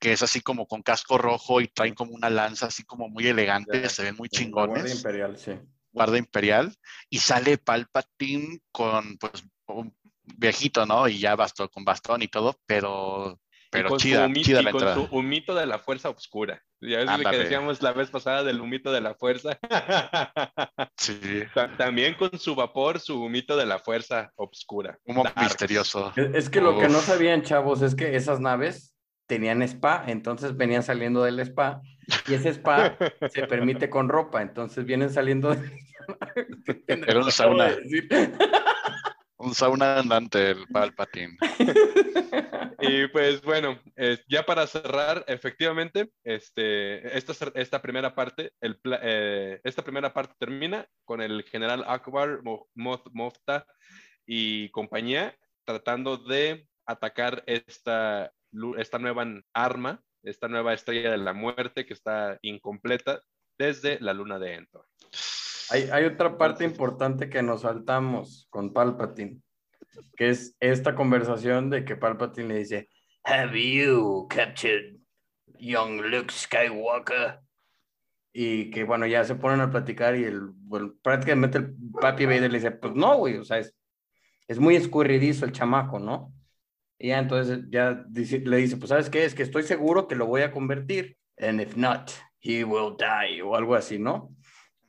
[0.00, 3.28] que es así como con casco rojo y traen como una lanza así como muy
[3.28, 5.52] elegante, Ya, se ven muy La Guardia chingones Imperial, sí.
[5.92, 6.74] guardia imperial
[7.08, 9.94] y sale Palpatine con pues un
[10.36, 11.08] viejito, ¿no?
[11.08, 14.64] Y ya bastó con bastón y todo, pero Y pero con chida, humito, chida y
[14.64, 15.08] la con entrada.
[15.08, 16.62] su humito de la fuerza oscura.
[16.80, 19.58] Ya es lo que decíamos la vez pasada del humito de la fuerza.
[20.98, 24.98] Sí, Ta- También con su vapor, su humito de la fuerza oscura.
[25.04, 25.38] como Dark.
[25.40, 26.12] misterioso.
[26.16, 27.06] Es, que lo que no Uf.
[27.06, 28.94] sabían, chavos, es que esas naves
[29.26, 31.80] tenían spa, entonces venían saliendo del spa
[32.28, 32.96] y ese spa
[33.30, 35.70] se permite con ropa, entonces vienen saliendo de...
[36.86, 37.76] Era un sauna,
[39.38, 41.36] un sauna andante el Palpatine.
[42.78, 49.00] Y pues bueno, eh, ya para cerrar, efectivamente, este, esta, esta primera parte, el, pla-
[49.02, 52.40] eh, esta primera parte termina con el general Akbar,
[52.74, 53.66] Mofta
[54.26, 55.34] y compañía
[55.64, 58.30] tratando de atacar esta,
[58.76, 63.22] esta nueva arma, esta nueva estrella de la muerte que está incompleta
[63.58, 64.86] desde la luna de Endor.
[65.70, 69.40] Hay, hay otra parte importante que nos saltamos con Palpatine,
[70.16, 72.88] que es esta conversación de que Palpatine le dice,
[73.24, 74.96] Have you captured
[75.58, 77.40] young Luke Skywalker?
[78.32, 82.50] Y que bueno, ya se ponen a platicar y el, bueno, prácticamente el papi Vader
[82.52, 83.74] le dice, pues no, güey, o sea, es,
[84.46, 86.32] es muy escurridizo el chamaco, ¿no?
[86.98, 90.16] Y ya entonces ya dice- le dice, pues sabes qué, es que estoy seguro que
[90.16, 92.10] lo voy a convertir, and if not,
[92.40, 94.34] he will die, o algo así, ¿no?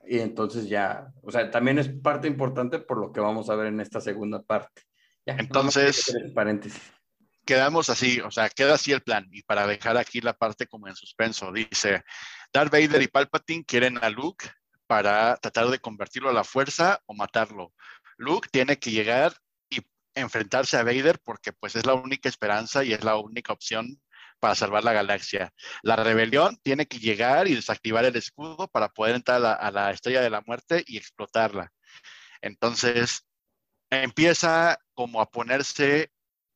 [0.09, 3.67] Y entonces ya, o sea, también es parte importante por lo que vamos a ver
[3.67, 4.83] en esta segunda parte.
[5.25, 6.81] Ya, Entonces- paréntesis.
[7.45, 9.25] Quedamos así, o sea, queda así el plan.
[9.31, 12.03] Y para dejar aquí la parte como en suspenso, dice,
[12.51, 14.49] Darth Vader y Palpatine quieren a Luke
[14.85, 17.73] para tratar de convertirlo a la fuerza o matarlo.
[18.17, 19.33] Luke tiene que llegar
[19.69, 19.79] y
[20.15, 24.01] enfrentarse a Vader porque pues es la única esperanza y es la única opción
[24.39, 25.53] para salvar la galaxia.
[25.81, 29.71] La rebelión tiene que llegar y desactivar el escudo para poder entrar a la, a
[29.71, 31.71] la estrella de la muerte y explotarla.
[32.41, 33.25] Entonces,
[33.89, 36.11] empieza como a ponerse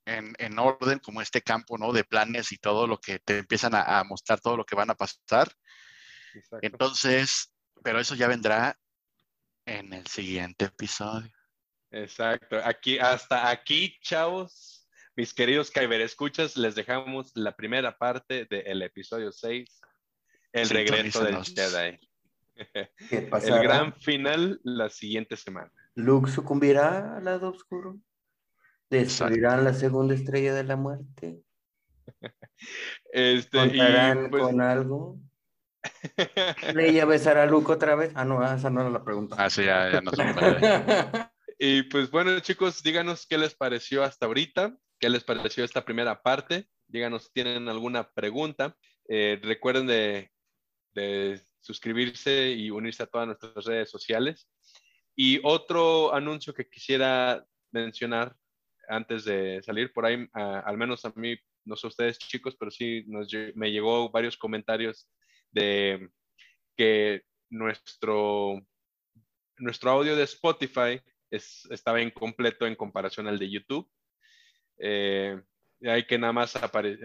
[0.06, 1.92] en, en orden como este campo, ¿no?
[1.94, 4.90] De planes y todo lo que te empiezan a, a mostrar todo lo que van
[4.90, 5.52] a pasar.
[6.34, 6.60] Exacto.
[6.62, 7.54] Entonces,
[7.84, 8.78] pero eso ya vendrá
[9.66, 11.32] en el siguiente episodio.
[11.92, 12.58] Exacto.
[12.64, 14.81] Aquí, hasta aquí, chavos,
[15.16, 19.82] mis queridos Kyber escuchas, les dejamos la primera parte del episodio 6,
[20.54, 21.44] el regreso del.
[21.44, 22.00] Jedi.
[23.10, 25.72] ¿Qué El gran final la siguiente semana.
[25.96, 27.98] Luke sucumbirá al lado oscuro.
[28.90, 31.42] Destruirán la segunda estrella de la muerte.
[33.12, 35.20] Este, y Contarán pues, con algo.
[36.76, 38.12] Leia besará a Luke otra vez.
[38.14, 39.36] Ah, no, esa no era la pregunta.
[39.40, 40.60] Ah, sí, ya, ya no se puede.
[41.58, 46.22] y pues bueno, chicos, díganos qué les pareció hasta ahorita, qué les pareció esta primera
[46.22, 46.68] parte.
[46.88, 48.78] Díganos si tienen alguna pregunta.
[49.10, 50.30] Eh, recuerden de,
[51.60, 54.50] suscribirse y unirse a todas nuestras redes sociales.
[55.16, 58.36] Y otro anuncio que quisiera mencionar
[58.88, 61.36] antes de salir por ahí, al menos a mí,
[61.66, 63.06] no sé ustedes chicos, pero sí
[63.56, 65.10] me llegó varios comentarios
[65.52, 66.10] de
[66.76, 68.60] que nuestro,
[69.58, 73.90] nuestro audio de Spotify es- estaba incompleto en comparación al de YouTube.
[74.84, 75.40] Eh,
[75.84, 76.98] hay que nada más apare-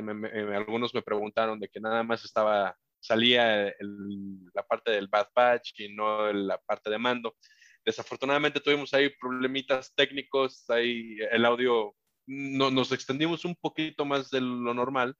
[0.55, 5.81] algunos me preguntaron de que nada más estaba, salía el- la parte del Bad Batch
[5.81, 7.37] y no la parte de mando.
[7.85, 11.95] Desafortunadamente tuvimos ahí problemitas técnicos, ahí el audio
[12.27, 15.15] no, nos extendimos un poquito más de lo normal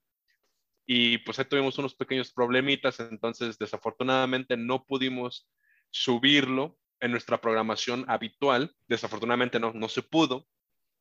[0.87, 5.49] y pues ahí tuvimos unos pequeños problemitas, entonces desafortunadamente no pudimos
[5.91, 10.47] subirlo en nuestra programación habitual, desafortunadamente no, no se pudo,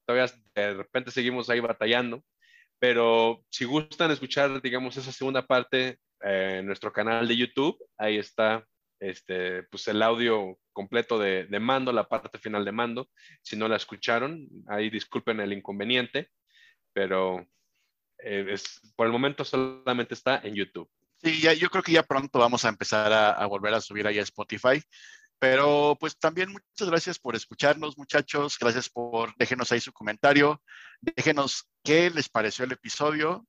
[0.06, 2.24] todavía de repente seguimos ahí batallando,
[2.80, 8.18] pero si gustan escuchar, digamos, esa segunda parte eh, en nuestro canal de YouTube, ahí
[8.18, 8.66] está
[9.00, 13.10] este, pues el audio completo de, de mando, la parte final de mando.
[13.42, 16.30] Si no la escucharon, ahí disculpen el inconveniente,
[16.94, 17.48] pero
[18.20, 20.90] eh, es, por el momento solamente está en YouTube.
[21.24, 24.06] Sí, ya, yo creo que ya pronto vamos a empezar a, a volver a subir
[24.06, 24.82] ahí a Spotify.
[25.40, 28.58] Pero pues también muchas gracias por escucharnos, muchachos.
[28.60, 30.62] Gracias por, déjenos ahí su comentario.
[31.02, 33.46] Déjenos qué les pareció el episodio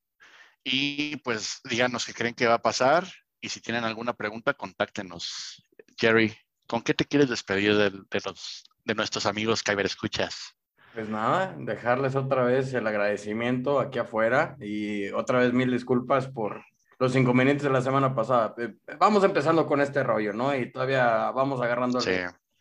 [0.65, 3.07] y pues díganos qué creen que va a pasar.
[3.41, 5.63] Y si tienen alguna pregunta, contáctenos.
[5.97, 10.57] Jerry, ¿con qué te quieres despedir de, los, de nuestros amigos Kyber Escuchas?
[10.93, 16.65] Pues nada, dejarles otra vez el agradecimiento aquí afuera y otra vez mil disculpas por
[16.99, 18.55] los inconvenientes de la semana pasada.
[18.59, 20.55] Eh, Vamos empezando con este rollo, ¿no?
[20.57, 22.13] Y todavía vamos agarrando Sí.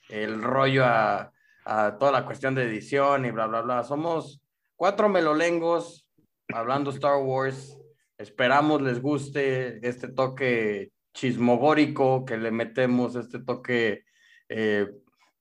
[0.09, 1.31] el rollo a,
[1.65, 3.83] a toda la cuestión de edición y bla, bla, bla.
[3.83, 4.41] Somos
[4.75, 6.07] cuatro melolengos
[6.53, 7.77] hablando Star Wars.
[8.17, 14.03] Esperamos les guste este toque chismogórico que le metemos, este toque
[14.49, 14.87] eh,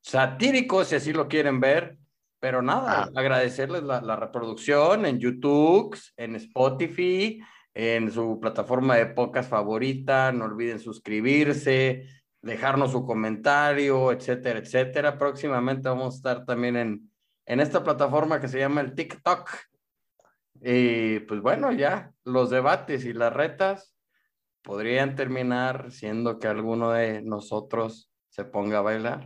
[0.00, 1.98] satírico, si así lo quieren ver.
[2.40, 3.10] Pero nada, Ah.
[3.16, 7.40] agradecerles la, la reproducción en YouTube, en Spotify,
[7.74, 10.32] en su plataforma de podcast favorita.
[10.32, 12.06] No olviden suscribirse,
[12.40, 15.18] dejarnos su comentario, etcétera, etcétera.
[15.18, 17.10] Próximamente vamos a estar también en,
[17.46, 19.50] en esta plataforma que se llama el TikTok.
[20.62, 23.94] Y pues bueno, ya los debates y las retas
[24.62, 29.24] podrían terminar siendo que alguno de nosotros se ponga a bailar.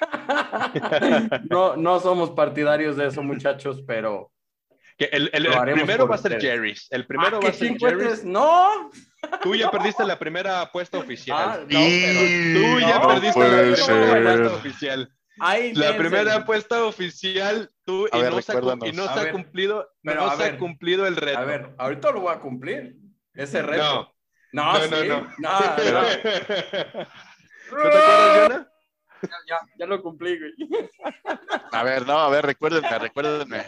[1.50, 4.30] no, no somos partidarios de eso, muchachos, pero
[4.96, 6.40] Que el, el- el primero va a ser.
[6.40, 6.86] Jerry's.
[6.90, 8.24] El primero Ah, va a que ser cincuentes- Jerry's.
[8.24, 8.90] No,
[9.42, 11.60] Tú ya perdiste la primera apuesta Ah, oficial.
[11.62, 14.14] no, pero Tú ya no perdiste la primera ser.
[14.14, 15.12] apuesta oficial.
[15.40, 18.54] ahí La primera apuesta oficial, tú A y, ver, no se ha,
[18.86, 21.38] y no se ha ver, cumplido, pero no se ha ver, cumplido el reto.
[21.38, 22.94] A ver, ahorita lo voy a cumplir.
[23.34, 24.14] Ese reto.
[24.52, 24.90] no, No, no, sí.
[24.90, 25.34] no, no.
[25.38, 26.06] No, Pero- no.
[27.82, 28.66] ¿No te acuerdas?
[29.22, 30.52] Ya, ya, ya lo cumplí, güey.
[31.72, 33.64] A ver, no, a ver, recuérdenme, recuérdenme.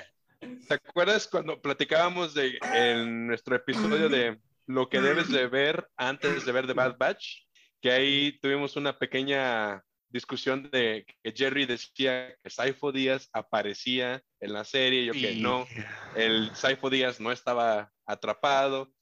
[0.68, 6.44] ¿Te acuerdas cuando platicábamos de en nuestro episodio de lo que debes de ver antes
[6.44, 7.42] de ver The Bad Batch?
[7.80, 14.52] Que ahí tuvimos una pequeña discusión de que Jerry decía que Saifo Díaz aparecía en
[14.52, 15.66] la serie, yo que no,
[16.14, 18.92] el Saifo Díaz no estaba atrapado,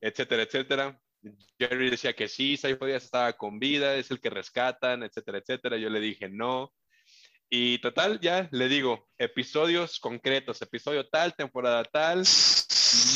[0.00, 1.00] etcétera, etcétera.
[1.58, 5.76] Jerry decía que sí, Saifo Díaz estaba con vida, es el que rescatan, etcétera, etcétera.
[5.76, 6.72] Yo le dije no.
[7.52, 12.22] Y total, ya le digo, episodios concretos, episodio tal, temporada tal,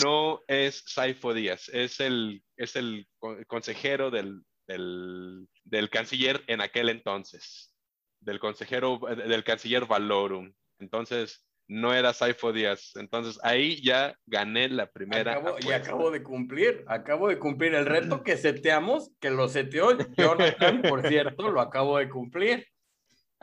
[0.03, 6.61] no es Saifo Díaz, es el, es el co- consejero del, del, del canciller en
[6.61, 7.73] aquel entonces,
[8.21, 10.53] del consejero, del canciller Valorum.
[10.81, 12.91] Entonces, no era Saifo Díaz.
[12.97, 15.35] Entonces, ahí ya gané la primera.
[15.39, 19.97] Acabo- y acabo de cumplir, acabo de cumplir el reto que seteamos, que lo seteó
[20.17, 22.67] Jonathan, por cierto, lo acabo de cumplir.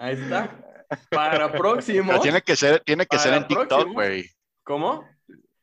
[0.02, 0.50] Ahí está.
[1.12, 2.08] Para próximo.
[2.10, 4.26] Pero tiene que ser, tiene que ser en TikTok, güey.
[4.64, 5.08] ¿Cómo?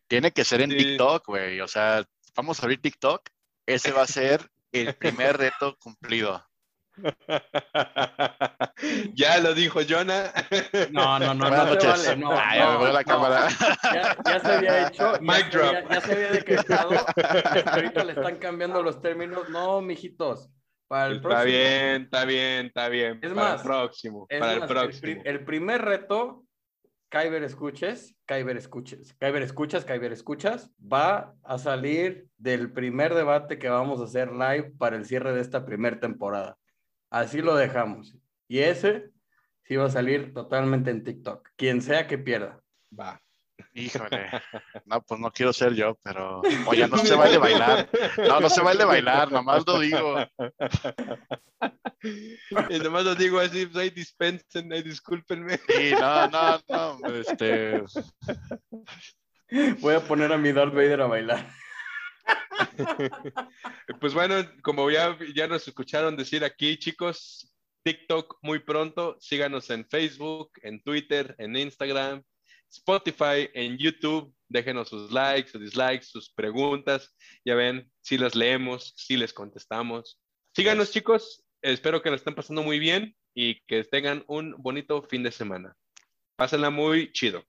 [0.07, 0.77] Tiene que ser en Sí.
[0.79, 1.61] TikTok, güey.
[1.61, 2.05] O sea,
[2.37, 3.23] vamos a abrir TikTok.
[3.67, 6.43] Ese va a ser el primer reto cumplido.
[9.15, 10.33] ya lo dijo Jonah.
[10.91, 12.07] No, no, no, Buenas no noches.
[12.07, 12.17] vale.
[12.17, 13.07] No, Ah, ya me no, voy a la no.
[13.07, 13.49] cámara.
[13.83, 15.67] Ya, ya se había hecho, ya, Mic se drop.
[15.77, 16.91] había, ya se había decretado.
[17.67, 19.49] ahorita le están cambiando los términos.
[19.51, 20.49] No, mijitos.
[20.89, 21.45] Para el Está próximo.
[21.53, 23.19] bien, está bien, está bien.
[23.23, 25.23] Es para más, el próximo, Es para más, el próximo.
[25.25, 26.45] el primer reto,
[27.11, 33.69] Kyber escuches, Kyber escuches, Kyber escuchas, Kyber escuchas, va a salir del primer debate que
[33.69, 36.57] vamos a hacer live para el cierre de esta primera temporada.
[37.11, 38.17] Así lo dejamos.
[38.49, 39.11] Y ese
[39.65, 41.49] sí va a salir totalmente en TikTok.
[41.57, 42.61] Quien sea que pierda.
[42.99, 43.21] Va.
[43.79, 44.29] Híjole.
[44.87, 46.41] No, pues no quiero ser yo, pero.
[46.67, 47.89] Oye, no se vale bailar.
[48.17, 50.17] No, no se vale bailar, nomás lo digo.
[52.71, 55.59] Y nomás lo digo así, pues ahí dispensen, ahí discúlpenme.
[55.59, 57.15] Sí, no, no, no.
[57.15, 57.83] Este.
[59.81, 61.47] Voy a poner a mi Darth Vader a bailar.
[64.01, 67.51] Pues bueno, como ya, ya nos escucharon decir aquí, chicos,
[67.83, 72.23] TikTok muy pronto, síganos en Facebook, en Twitter, en Instagram,
[72.71, 77.15] Spotify, en YouTube, déjenos sus likes, sus dislikes, sus preguntas,
[77.45, 80.21] ya ven, si las leemos, si les contestamos.
[80.55, 85.23] Síganos chicos, espero que lo estén pasando muy bien y que tengan un bonito fin
[85.23, 85.77] de semana.
[86.37, 87.45] Pásenla muy chido.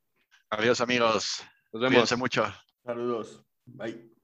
[0.50, 1.44] Adiós, amigos.
[1.72, 1.94] Nos vemos.
[1.94, 2.46] Cuídense mucho.
[2.84, 3.44] Saludos.
[3.66, 4.19] Bye.